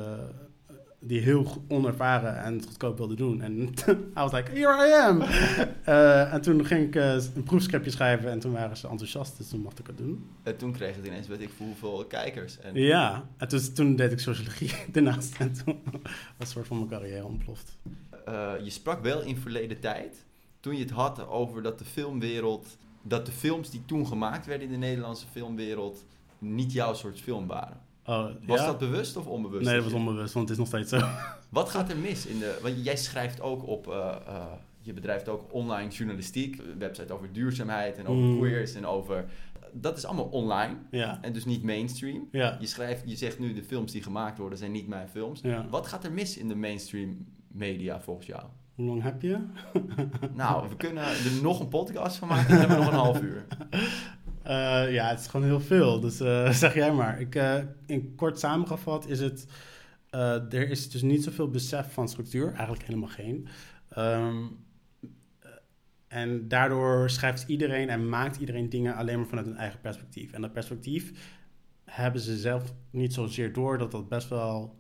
[1.05, 3.41] die heel onervaren en het goedkoop wilde doen.
[3.41, 3.59] En
[4.19, 5.21] I was like, here I am!
[5.21, 9.49] uh, en toen ging ik uh, een proefscriptje schrijven en toen waren ze enthousiast, dus
[9.49, 10.31] toen mocht ik het doen.
[10.43, 12.59] En toen kreeg het ineens, weet ik hoeveel kijkers.
[12.59, 12.75] En...
[12.75, 16.03] Ja, en dus, toen deed ik sociologie daarnaast en toen was
[16.39, 17.79] een soort van mijn carrière ontploft.
[18.29, 20.25] Uh, je sprak wel in verleden tijd,
[20.61, 24.67] toen je het had over dat de filmwereld, dat de films die toen gemaakt werden
[24.67, 26.05] in de Nederlandse filmwereld,
[26.39, 27.81] niet jouw soort film waren.
[28.07, 28.67] Oh, was ja?
[28.67, 29.65] dat bewust of onbewust?
[29.65, 31.09] Nee, dat was onbewust, want het is nog steeds zo.
[31.49, 32.59] Wat gaat er mis in de...
[32.63, 33.87] Want jij schrijft ook op...
[33.87, 34.45] Uh, uh,
[34.81, 36.59] je bedrijft ook online journalistiek.
[36.59, 38.39] Een website over duurzaamheid en over mm.
[38.39, 39.25] queers en over...
[39.73, 41.19] Dat is allemaal online ja.
[41.23, 42.29] en dus niet mainstream.
[42.31, 42.57] Ja.
[42.61, 45.41] Je, schrijft, je zegt nu de films die gemaakt worden zijn niet mijn films.
[45.71, 48.43] Wat gaat er mis in de mainstream media volgens jou?
[48.75, 49.39] Hoe lang heb je?
[50.35, 52.49] nou, we kunnen er nog een podcast van maken.
[52.49, 53.47] Dan hebben we nog een half uur.
[54.47, 56.01] Uh, ja, het is gewoon heel veel.
[56.01, 57.21] Dus uh, zeg jij maar.
[57.21, 59.47] Ik, uh, in kort samengevat is het...
[60.51, 62.53] er is dus niet zoveel besef van structuur.
[62.53, 63.49] Eigenlijk helemaal geen.
[63.99, 64.65] Um,
[66.09, 70.33] en daardoor schrijft iedereen en maakt iedereen dingen alleen maar vanuit hun eigen perspectief.
[70.33, 71.13] En dat perspectief
[71.85, 73.79] hebben ze zelf niet zozeer door...
[73.79, 74.77] dat dat best wel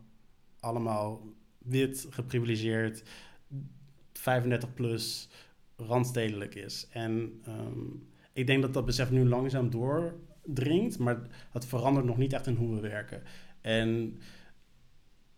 [0.60, 1.26] allemaal
[1.58, 3.02] wit, geprivilegeerd,
[4.12, 5.28] 35 plus,
[5.76, 6.88] randstedelijk is.
[6.90, 7.42] En...
[7.48, 11.20] Um, ik denk dat dat besef nu langzaam doordringt, maar
[11.52, 13.22] het verandert nog niet echt in hoe we werken.
[13.60, 14.18] En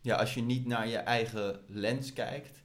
[0.00, 2.64] ja, als je niet naar je eigen lens kijkt,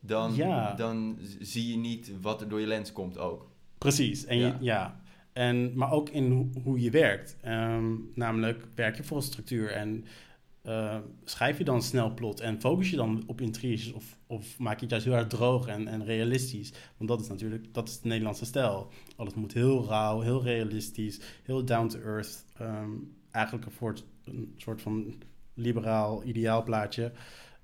[0.00, 0.74] dan, ja.
[0.74, 3.50] dan zie je niet wat er door je lens komt ook.
[3.78, 4.46] Precies, en ja.
[4.46, 5.00] Je, ja.
[5.32, 7.36] En, maar ook in ho hoe je werkt.
[7.46, 10.04] Um, namelijk, werk je volgens structuur en
[10.66, 14.74] uh, schrijf je dan snel plot en focus je dan op intriges of, of maak
[14.74, 16.72] je het juist heel erg droog en, en realistisch?
[16.96, 18.88] Want dat is natuurlijk, dat is de Nederlandse stijl.
[19.16, 22.44] Alles moet heel rauw, heel realistisch, heel down to earth.
[22.60, 23.66] Um, eigenlijk
[24.24, 25.14] een, soort van
[25.54, 27.12] liberaal ideaalplaatje.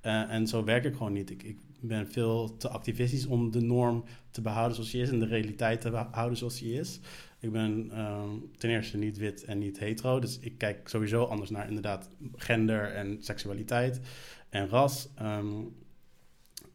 [0.03, 1.31] Uh, en zo werk ik gewoon niet.
[1.31, 5.19] Ik, ik ben veel te activistisch om de norm te behouden zoals die is en
[5.19, 7.01] de realiteit te behouden zoals die is.
[7.39, 10.19] Ik ben um, ten eerste niet wit en niet hetero.
[10.19, 14.01] Dus ik kijk sowieso anders naar inderdaad gender en seksualiteit
[14.49, 15.09] en ras.
[15.23, 15.75] Um,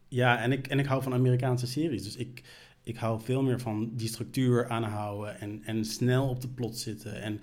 [0.08, 2.04] ja, en ik, en ik hou van Amerikaanse series.
[2.04, 2.44] Dus ik,
[2.84, 7.22] ik hou veel meer van die structuur aanhouden en, en snel op de plot zitten.
[7.22, 7.42] En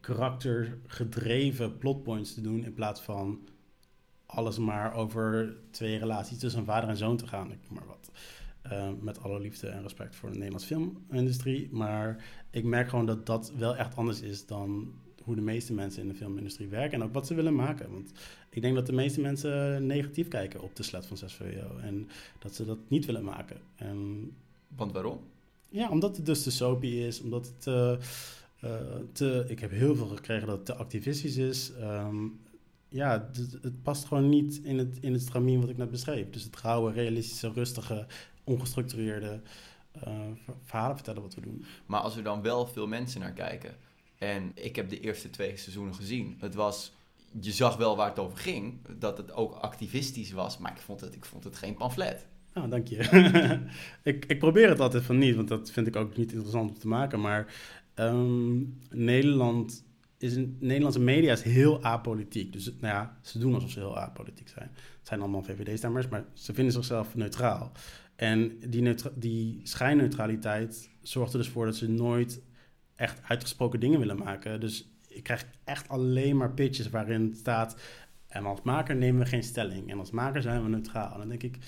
[0.00, 3.48] karaktergedreven plotpoints te doen in plaats van
[4.26, 7.52] alles maar over twee relaties tussen vader en zoon te gaan.
[7.52, 7.99] Ik maar wat.
[8.72, 11.68] Uh, met alle liefde en respect voor de Nederlandse filmindustrie.
[11.72, 16.02] Maar ik merk gewoon dat dat wel echt anders is dan hoe de meeste mensen
[16.02, 17.00] in de filmindustrie werken.
[17.00, 17.92] En ook wat ze willen maken.
[17.92, 18.12] Want
[18.50, 21.76] ik denk dat de meeste mensen negatief kijken op de slet van 6 VWO.
[21.76, 23.56] En dat ze dat niet willen maken.
[23.76, 24.30] En,
[24.76, 25.20] Want waarom?
[25.68, 27.20] Ja, omdat het dus te soapy is.
[27.20, 27.92] Omdat het uh,
[28.64, 28.70] uh,
[29.12, 29.44] te...
[29.48, 31.72] Ik heb heel veel gekregen dat het te activistisch is.
[31.80, 32.40] Um,
[32.88, 36.30] ja, het, het, past gewoon niet in het, in het stramien wat ik net beschreef.
[36.30, 38.06] Dus het rauwe, realistische, rustige,
[38.50, 39.40] ongestructureerde
[40.06, 40.12] uh,
[40.64, 41.64] verhalen vertellen wat we doen.
[41.86, 43.76] Maar als er dan wel veel mensen naar kijken...
[44.18, 46.36] en ik heb de eerste twee seizoenen gezien...
[46.38, 46.92] het was...
[47.40, 51.00] Je zag wel waar het over ging, dat het ook activistisch was, maar ik vond
[51.00, 52.26] het, ik vond het geen pamflet.
[52.54, 52.96] Nou, dank je.
[54.12, 56.78] ik, ik probeer het altijd van niet, want dat vind ik ook niet interessant om
[56.78, 57.20] te maken.
[57.20, 57.54] Maar
[57.94, 59.84] ehm, Nederland
[60.18, 62.52] is een, Nederlandse media is heel apolitiek.
[62.52, 64.70] Dus nou ja, ze doen alsof ze heel apolitiek zijn.
[64.98, 67.72] Het zijn allemaal VVD-stemmers, maar ze vinden zichzelf neutraal.
[68.20, 72.42] En die, die schijnneutraliteit zorgt er dus voor dat ze nooit
[72.94, 74.60] echt uitgesproken dingen willen maken.
[74.60, 77.76] Dus ik krijg echt alleen maar pitches waarin staat...
[78.26, 79.90] en als maker nemen we geen stelling.
[79.90, 81.12] En als maker zijn we neutraal.
[81.12, 81.58] En dan denk ik,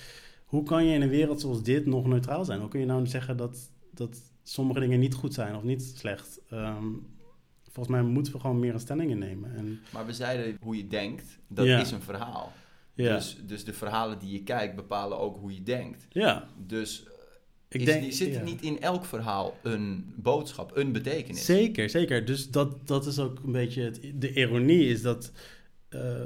[0.45, 2.59] hoe kan je in een wereld zoals dit nog neutraal zijn?
[2.59, 6.39] Hoe kun je nou zeggen dat, dat sommige dingen niet goed zijn of niet slecht?
[6.49, 6.87] Ehm,
[7.63, 9.55] volgens mij moeten we gewoon meer een stelling innemen.
[9.55, 9.79] En...
[9.93, 12.51] Maar we zeiden hoe je denkt, dat is een verhaal.
[12.93, 13.15] Ja.
[13.15, 16.07] Dus, dus de verhalen die je kijkt bepalen ook hoe je denkt.
[16.09, 16.47] Ja.
[16.57, 17.03] Dus
[17.73, 18.43] ik is, denk, zit ja.
[18.43, 21.45] niet in elk verhaal een boodschap, een betekenis?
[21.45, 22.25] Zeker, zeker.
[22.25, 25.31] Dus dat, dat is ook een beetje het, de ironie is dat
[25.89, 26.21] uh,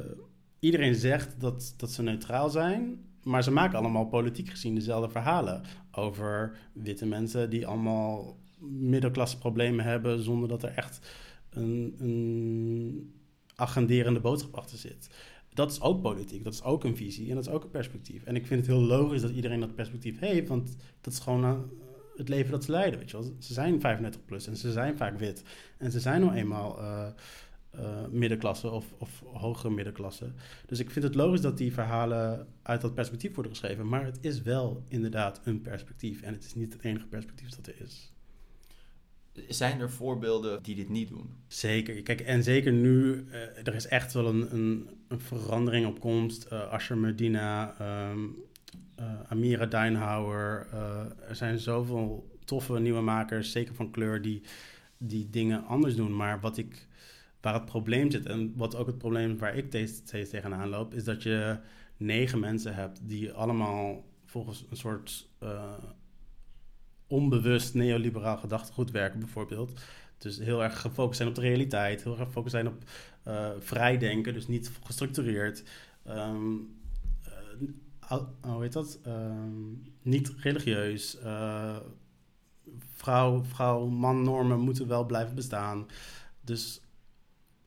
[0.60, 5.64] iedereen zegt dat, dat ze neutraal zijn, maar ze maken allemaal politiek gezien dezelfde verhalen
[5.92, 11.00] over witte mensen die allemaal middelklasse problemen hebben zonder dat er echt
[11.50, 13.14] een, een
[13.56, 15.10] agenderende boodschap achter zit.
[15.58, 18.24] Dat is ook politiek, dat is ook een visie en dat is ook een perspectief.
[18.24, 21.44] En ik vind het heel logisch dat iedereen dat perspectief heeft, want dat is gewoon
[21.44, 21.60] uh,
[22.16, 23.00] het leven dat ze leiden.
[23.00, 23.36] Weet je wel.
[23.40, 25.44] Ze zijn 35 plus en ze zijn vaak wit.
[25.78, 27.08] En ze zijn nou eenmaal uh,
[27.76, 30.32] uh, middenklasse of, of hogere middenklasse.
[30.66, 33.88] Dus ik vind het logisch dat die verhalen uit dat perspectief worden geschreven.
[33.88, 36.22] Maar het is wel inderdaad een perspectief.
[36.22, 38.12] En het is niet het enige perspectief dat er is.
[39.48, 41.30] Zijn er voorbeelden die dit niet doen?
[41.48, 42.02] Zeker.
[42.02, 43.26] Kijk, en zeker nu,
[43.64, 46.48] er is echt wel een, een, een verandering op komst.
[46.52, 47.76] Uh, Asher Medina,
[48.12, 48.36] um,
[49.00, 50.68] uh, Amira Deinhauer.
[51.28, 54.42] er zijn zoveel toffe nieuwe makers, zeker van kleur, die,
[54.98, 56.16] die dingen anders doen.
[56.16, 56.88] Maar wat ik,
[57.42, 61.04] waar het probleem zit, en wat ook het probleem waar ik steeds tegenaan loop, is
[61.04, 61.60] dat je
[61.98, 65.30] negen mensen hebt die allemaal volgens een soort
[67.08, 69.80] onbewust neoliberaal gedachtegoed werken, bijvoorbeeld.
[70.18, 72.84] Dus heel erg gefocust zijn op de realiteit, heel erg gefocust zijn op
[73.28, 75.64] uh, vrijdenken, dus niet gestructureerd.
[76.08, 76.76] Um,
[78.12, 79.00] uh, hoe heet dat?
[79.08, 81.18] Um, niet religieus.
[81.24, 81.78] Uh,
[82.96, 85.86] vrouw, vrouw, man normen moeten wel blijven bestaan.
[86.42, 86.82] Dus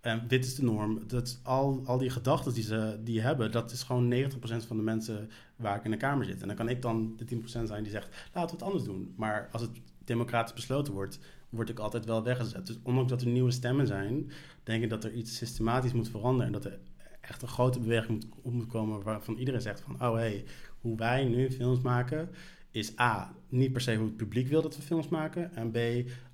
[0.00, 1.06] en dit is de norm.
[1.06, 4.82] Dat al, al die gedachten die ze die hebben, dat is gewoon 90% van de
[4.82, 6.40] mensen waar ik in de kamer zit.
[6.40, 9.14] En dan kan ik dan de 10% zijn die zegt, laten we het anders doen.
[9.16, 9.70] Maar als het
[10.04, 11.18] democratisch besloten wordt,
[11.50, 12.66] word ik altijd wel weggezet.
[12.66, 14.30] Dus ondanks dat er nieuwe stemmen zijn,
[14.62, 16.46] denk ik dat er iets systematisch moet veranderen.
[16.46, 16.78] En dat er
[17.20, 20.44] echt een grote beweging moet, op moet komen waarvan iedereen zegt van, oh hé, hey,
[20.80, 22.28] hoe wij nu films maken,
[22.70, 25.54] is A, niet per se hoe het publiek wil dat we films maken.
[25.54, 25.78] En B,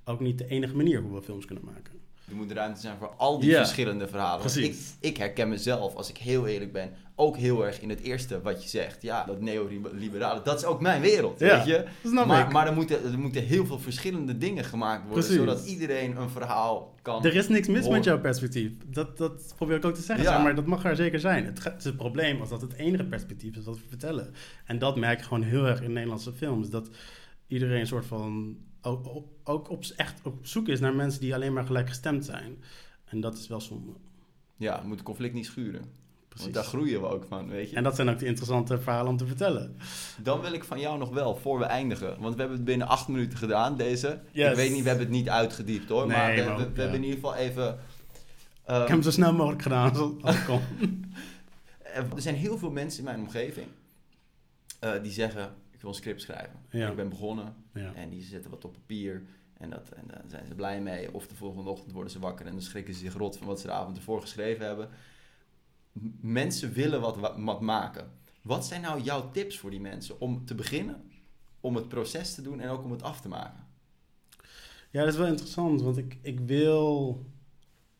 [0.04, 1.95] ook niet de enige manier hoe we films kunnen maken.
[2.28, 4.64] Er moet ruimte zijn voor al die verschillende verhalen.
[4.64, 8.40] Ik, ik, herken mezelf, als ik heel eerlijk ben, ook heel erg in het eerste
[8.40, 9.02] wat je zegt.
[9.02, 11.84] Ja, dat neoliberale, dat is ook mijn wereld, ja, weet je.
[12.26, 16.30] maar, maar er, moeten, er moeten heel veel verschillende dingen gemaakt worden, zodat iedereen een
[16.30, 18.72] verhaal kan Er is niks mis met jouw perspectief.
[18.86, 20.38] Dat, dat probeer ik ook te zeggen, ja.
[20.42, 21.44] maar dat mag er zeker zijn.
[21.44, 24.34] Het, het, is het probleem als dat het enige perspectief is wat we vertellen.
[24.64, 26.70] En dat merk ik gewoon heel erg in Nederlandse films.
[26.70, 26.88] Dat
[27.46, 28.56] iedereen een soort van
[28.86, 32.62] ook, ook op, echt op zoek is naar mensen die alleen maar gelijkgestemd zijn.
[33.04, 33.92] En dat is wel zonde.
[34.56, 36.04] Ja, we moeten conflict niet schuren.
[36.28, 36.52] Precies.
[36.52, 37.76] Want daar groeien we ook van, weet je.
[37.76, 39.76] En dat zijn ook de interessante verhalen om te vertellen.
[40.22, 42.20] Dan wil ik van jou nog wel, voor we eindigen.
[42.20, 44.20] Want we hebben het binnen acht minuten gedaan, deze.
[44.32, 46.06] Ik weet niet, we hebben het niet uitgediept hoor.
[46.06, 47.78] maar we, we, hebben in ieder geval even...
[48.66, 50.60] ik heb hem zo snel mogelijk gedaan als ik kon.
[52.14, 53.66] er zijn heel veel mensen in mijn omgeving
[54.84, 55.54] uh, die zeggen
[55.86, 56.90] wil een script schrijven.
[56.90, 57.54] Ik ben begonnen
[57.94, 59.22] en die zetten wat op papier
[59.58, 61.14] en, dat, en daar zijn ze blij mee.
[61.14, 63.60] Of de volgende ochtend worden ze wakker en dan schrikken ze zich rot van wat
[63.60, 64.88] ze de avond ervoor geschreven hebben.
[66.20, 68.10] mensen willen wat, wat maken.
[68.42, 71.10] Wat zijn nou jouw tips voor die mensen om te beginnen,
[71.60, 73.64] om het proces te doen en ook om het af te maken?
[74.90, 77.20] Ja, dat is wel interessant, want ik, ik wil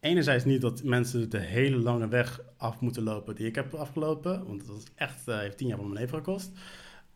[0.01, 4.47] enerzijds niet dat mensen de hele lange weg af moeten lopen die ik heb afgelopen,
[4.47, 6.51] want dat is echt, uh, heeft tien jaar van mijn leven gekost.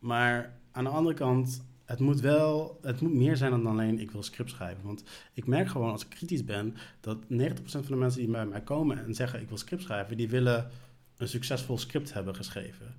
[0.00, 4.10] Maar aan de andere kant, het moet wel, het moet meer zijn dan alleen ik
[4.10, 4.84] wil script schrijven.
[4.84, 7.24] Want ik merk gewoon als ik kritisch ben, dat 90%
[7.64, 10.70] van de mensen die bij mij komen en zeggen ik wil script schrijven, die willen
[11.16, 12.94] een succesvol script hebben geschreven.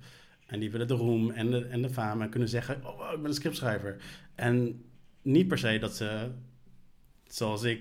[0.52, 3.20] En die willen de roem en de, en de fame en kunnen zeggen, oh, ik
[3.20, 3.96] ben een scriptschrijver.
[4.34, 4.84] En
[5.22, 6.30] niet per se dat ze,
[7.26, 7.80] zoals ik,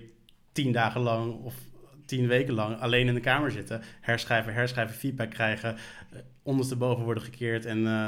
[0.51, 1.55] tien dagen lang of
[2.05, 7.23] tien weken lang alleen in de kamer zitten, herschrijven, herschrijven, feedback krijgen, eh, ondersteboven worden
[7.23, 8.07] gekeerd en, uh,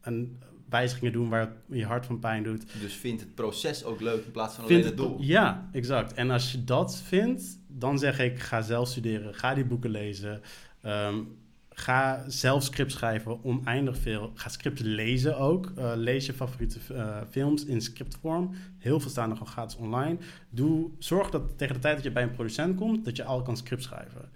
[0.00, 0.38] en
[0.72, 2.80] wijzigingen doen waar je hart van pijn doet.
[2.80, 5.16] Dus vind het proces ook leuk in plaats van alleen het doel.
[5.20, 6.12] Ja, exact.
[6.14, 10.40] En als je dat vindt, dan zeg ik: ga zelf studeren, ga die boeken lezen.
[10.86, 11.40] Um,
[11.74, 14.32] Ga zelf scripts schrijven, oneindig veel.
[14.34, 15.72] Ga scripts lezen ook.
[15.78, 18.54] Uh, lees je favoriete uh, films in scriptvorm.
[18.78, 20.16] Heel veel staan er gewoon gratis online.
[20.50, 23.42] Doe, zorg dat tegen de tijd dat je bij een producent komt, dat je al
[23.42, 24.30] kan script schrijven.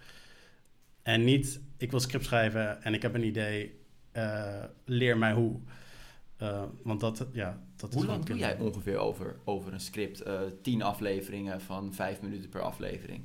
[1.03, 3.81] En niet, ik wil script schrijven en ik heb een idee,
[4.13, 5.61] uh, leer mij hoe.
[6.83, 10.23] Want dat, ja, dat hoe lang doe jij ongeveer over, over een script?
[10.63, 13.23] tien afleveringen van vijf minuten per aflevering.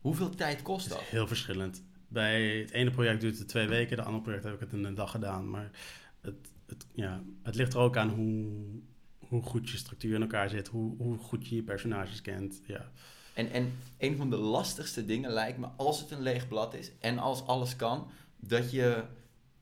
[0.00, 1.00] Hoeveel tijd kost dat?
[1.00, 1.82] Heel verschillend.
[2.08, 4.84] Bij het ene project duurt het twee weken, de andere project heb ik het in
[4.84, 5.50] een dag gedaan.
[5.50, 5.70] Maar
[6.20, 8.62] het, het, ja, het ligt er ook aan hoe,
[9.28, 12.60] hoe goed je structuur in elkaar zit, hoe, hoe goed je je personages kent.
[12.66, 12.90] Ja.
[13.34, 16.92] En, en een van de lastigste dingen lijkt me, als het een leeg blad is
[17.00, 19.04] en als alles kan, dat je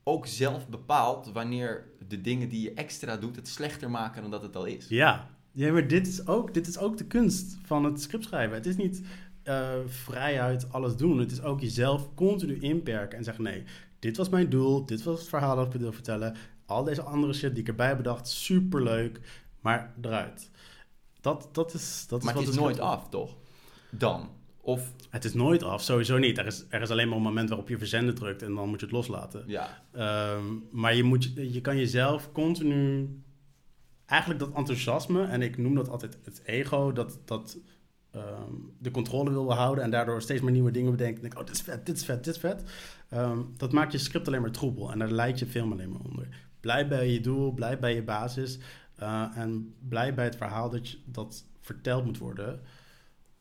[0.08, 4.42] ook zelf bepaalt wanneer de dingen die je extra doet het slechter maken dan dat
[4.42, 4.88] het al is.
[4.88, 8.56] Ja, ja maar dit is, ook, dit is ook de kunst van het scriptschrijven.
[8.56, 9.02] Het is niet
[9.44, 11.18] uh, vrijuit alles doen.
[11.18, 13.64] Het is ook jezelf continu inperken en zeggen: nee,
[13.98, 16.36] dit was mijn doel, dit was het verhaal dat ik wil vertellen.
[16.66, 19.20] Al deze andere shit die ik erbij bedacht, superleuk,
[19.60, 20.50] maar eruit.
[21.20, 23.36] Dat, dat is, dat maar is het is nooit af, toch?
[23.90, 24.30] Dan.
[24.66, 24.92] Of...
[25.10, 26.38] Het is nooit af, sowieso niet.
[26.38, 28.80] Er is, er is alleen maar een moment waarop je verzenden drukt en dan moet
[28.80, 29.44] je het loslaten.
[29.46, 29.82] Ja.
[30.34, 33.08] Um, maar je, moet, je kan jezelf continu...
[34.06, 37.58] Eigenlijk dat enthousiasme, en ik noem dat altijd het ego, dat, dat
[38.16, 41.22] Ehm, de controle wil behouden en daardoor steeds meer nieuwe dingen bedenken.
[41.22, 42.62] Denk, oh, dit is vet, dit is vet, dit is vet.
[43.08, 46.00] Ehm, dat maakt je script alleen maar troebel en daar leidt je film alleen maar
[46.00, 46.28] onder.
[46.60, 48.58] Blijf bij je doel, blijf bij je basis
[49.00, 52.60] uh, en blijf bij het verhaal dat, je, dat verteld moet worden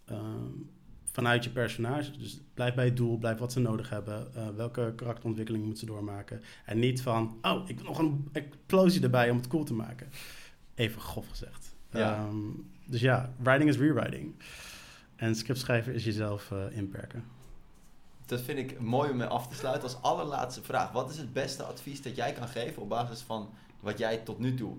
[0.05, 0.51] ehm,
[1.15, 2.17] vanuit je personage.
[2.17, 5.93] Dus blijf bij het doel, blijf wat ze nodig hebben, uh, welke karakterontwikkeling moeten ze
[5.93, 6.41] doormaken.
[6.65, 10.09] En niet van, oh, ik wil nog een explosie erbij om het cool te maken.
[10.75, 11.75] Even grof gezegd.
[11.91, 12.29] Ja.
[12.85, 14.33] dus ja, writing is rewriting.
[15.15, 17.23] En script schrijven is jezelf uh, inperken.
[18.25, 19.83] Dat vind ik mooi om mee af te sluiten.
[19.83, 20.91] Als allerlaatste vraag.
[20.91, 23.49] Wat is het beste advies dat jij kan geven op basis van
[23.79, 24.75] wat jij tot nu toe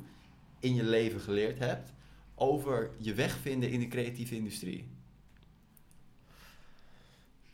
[0.59, 1.93] in je leven geleerd hebt
[2.35, 4.96] over je weg vinden in de creatieve industrie?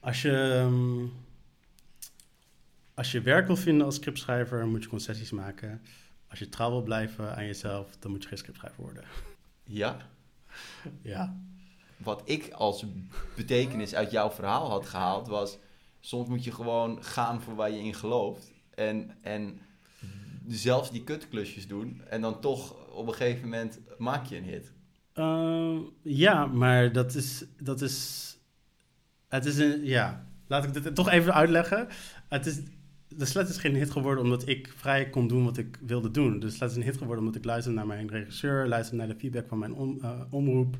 [0.02, 1.06] Als je, ehm,
[2.94, 5.82] als je werk wil vinden als scriptschrijver, moet je concessies maken.
[6.28, 9.04] Als je trouw wil blijven aan jezelf, dan moet je geen scriptschrijver worden.
[9.64, 9.96] Ja?
[11.02, 11.36] Ja
[12.02, 12.84] wat ik als
[13.36, 15.58] betekenis uit jouw verhaal had gehaald, was
[16.00, 18.52] soms moet je gewoon gaan voor waar je in gelooft.
[18.74, 19.60] En, en
[20.46, 22.02] zelfs die kutklusjes doen.
[22.08, 24.72] En dan toch op een gegeven moment maak je een hit.
[25.14, 28.30] Uh, ja, maar dat is, dat is.
[29.32, 29.84] Het is een.
[29.84, 31.88] Ja, laat ik dit toch even uitleggen.
[32.28, 32.60] Het is.
[33.08, 36.38] De Slet is geen hit geworden omdat ik vrij kon doen wat ik wilde doen.
[36.38, 39.20] De Slet is een hit geworden omdat ik luisterde naar mijn regisseur, luisterde naar de
[39.20, 40.76] feedback van mijn uh, omroep,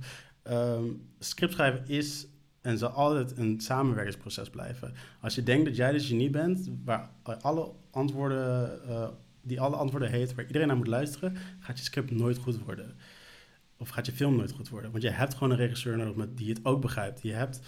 [0.50, 2.26] um, scriptschrijven is
[2.60, 4.94] en zal altijd een samenwerkingsproces blijven.
[5.20, 9.08] Als je denkt dat jij de genie bent, waar alle antwoorden, uh,
[9.42, 12.94] die alle antwoorden heeft, waar iedereen naar moet luisteren, gaat je script nooit goed worden.
[13.76, 14.90] Of gaat je film nooit goed worden.
[14.90, 17.22] Want je hebt gewoon een regisseur nodig met, die het ook begrijpt.
[17.22, 17.60] Je hebt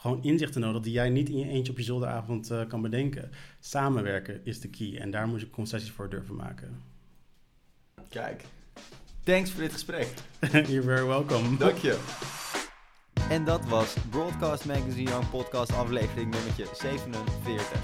[0.00, 3.30] gewoon inzichten nodig die jij niet in je eentje op je zolderavond uh, kan bedenken.
[3.60, 6.82] Samenwerken is de key en daar moet je concessies voor durven maken.
[8.08, 8.44] Kijk,
[9.24, 10.08] Thanks voor dit gesprek.
[10.50, 11.56] You're very welcome.
[11.56, 11.98] Dank je.
[13.30, 17.80] En dat was Broadcast Magazine Young Podcast aflevering nummertje 47.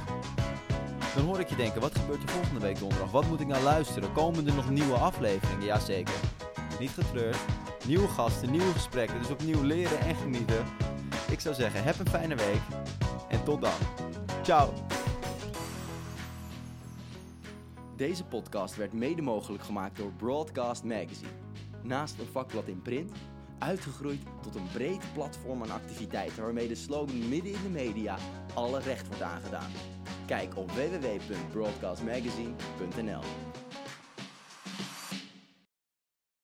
[1.15, 3.11] Dan hoor ik je denken, wat gebeurt er volgende week donderdag?
[3.11, 4.13] Wat moet ik nou luisteren?
[4.13, 5.65] Komen er nog nieuwe afleveringen?
[5.65, 6.15] Jazeker.
[6.81, 7.39] Niet getreurd.
[7.87, 9.19] Nieuwe gasten, nieuwe gesprekken.
[9.19, 10.65] Dus opnieuw leren en genieten.
[11.37, 12.61] Ik zou zeggen, heb een fijne week.
[13.29, 13.79] En tot dan.
[14.43, 14.73] Ciao.
[17.97, 21.31] Deze podcast werd mede mogelijk gemaakt door Broadcast Magazine.
[21.83, 23.13] Naast een vakblad in print,
[23.59, 28.17] uitgegroeid tot een breed platform aan activiteiten waarmee de slogan midden in de media
[28.55, 29.71] alle recht wordt aangedaan.
[30.27, 33.23] Kijk op www.broadcastmagazine.nl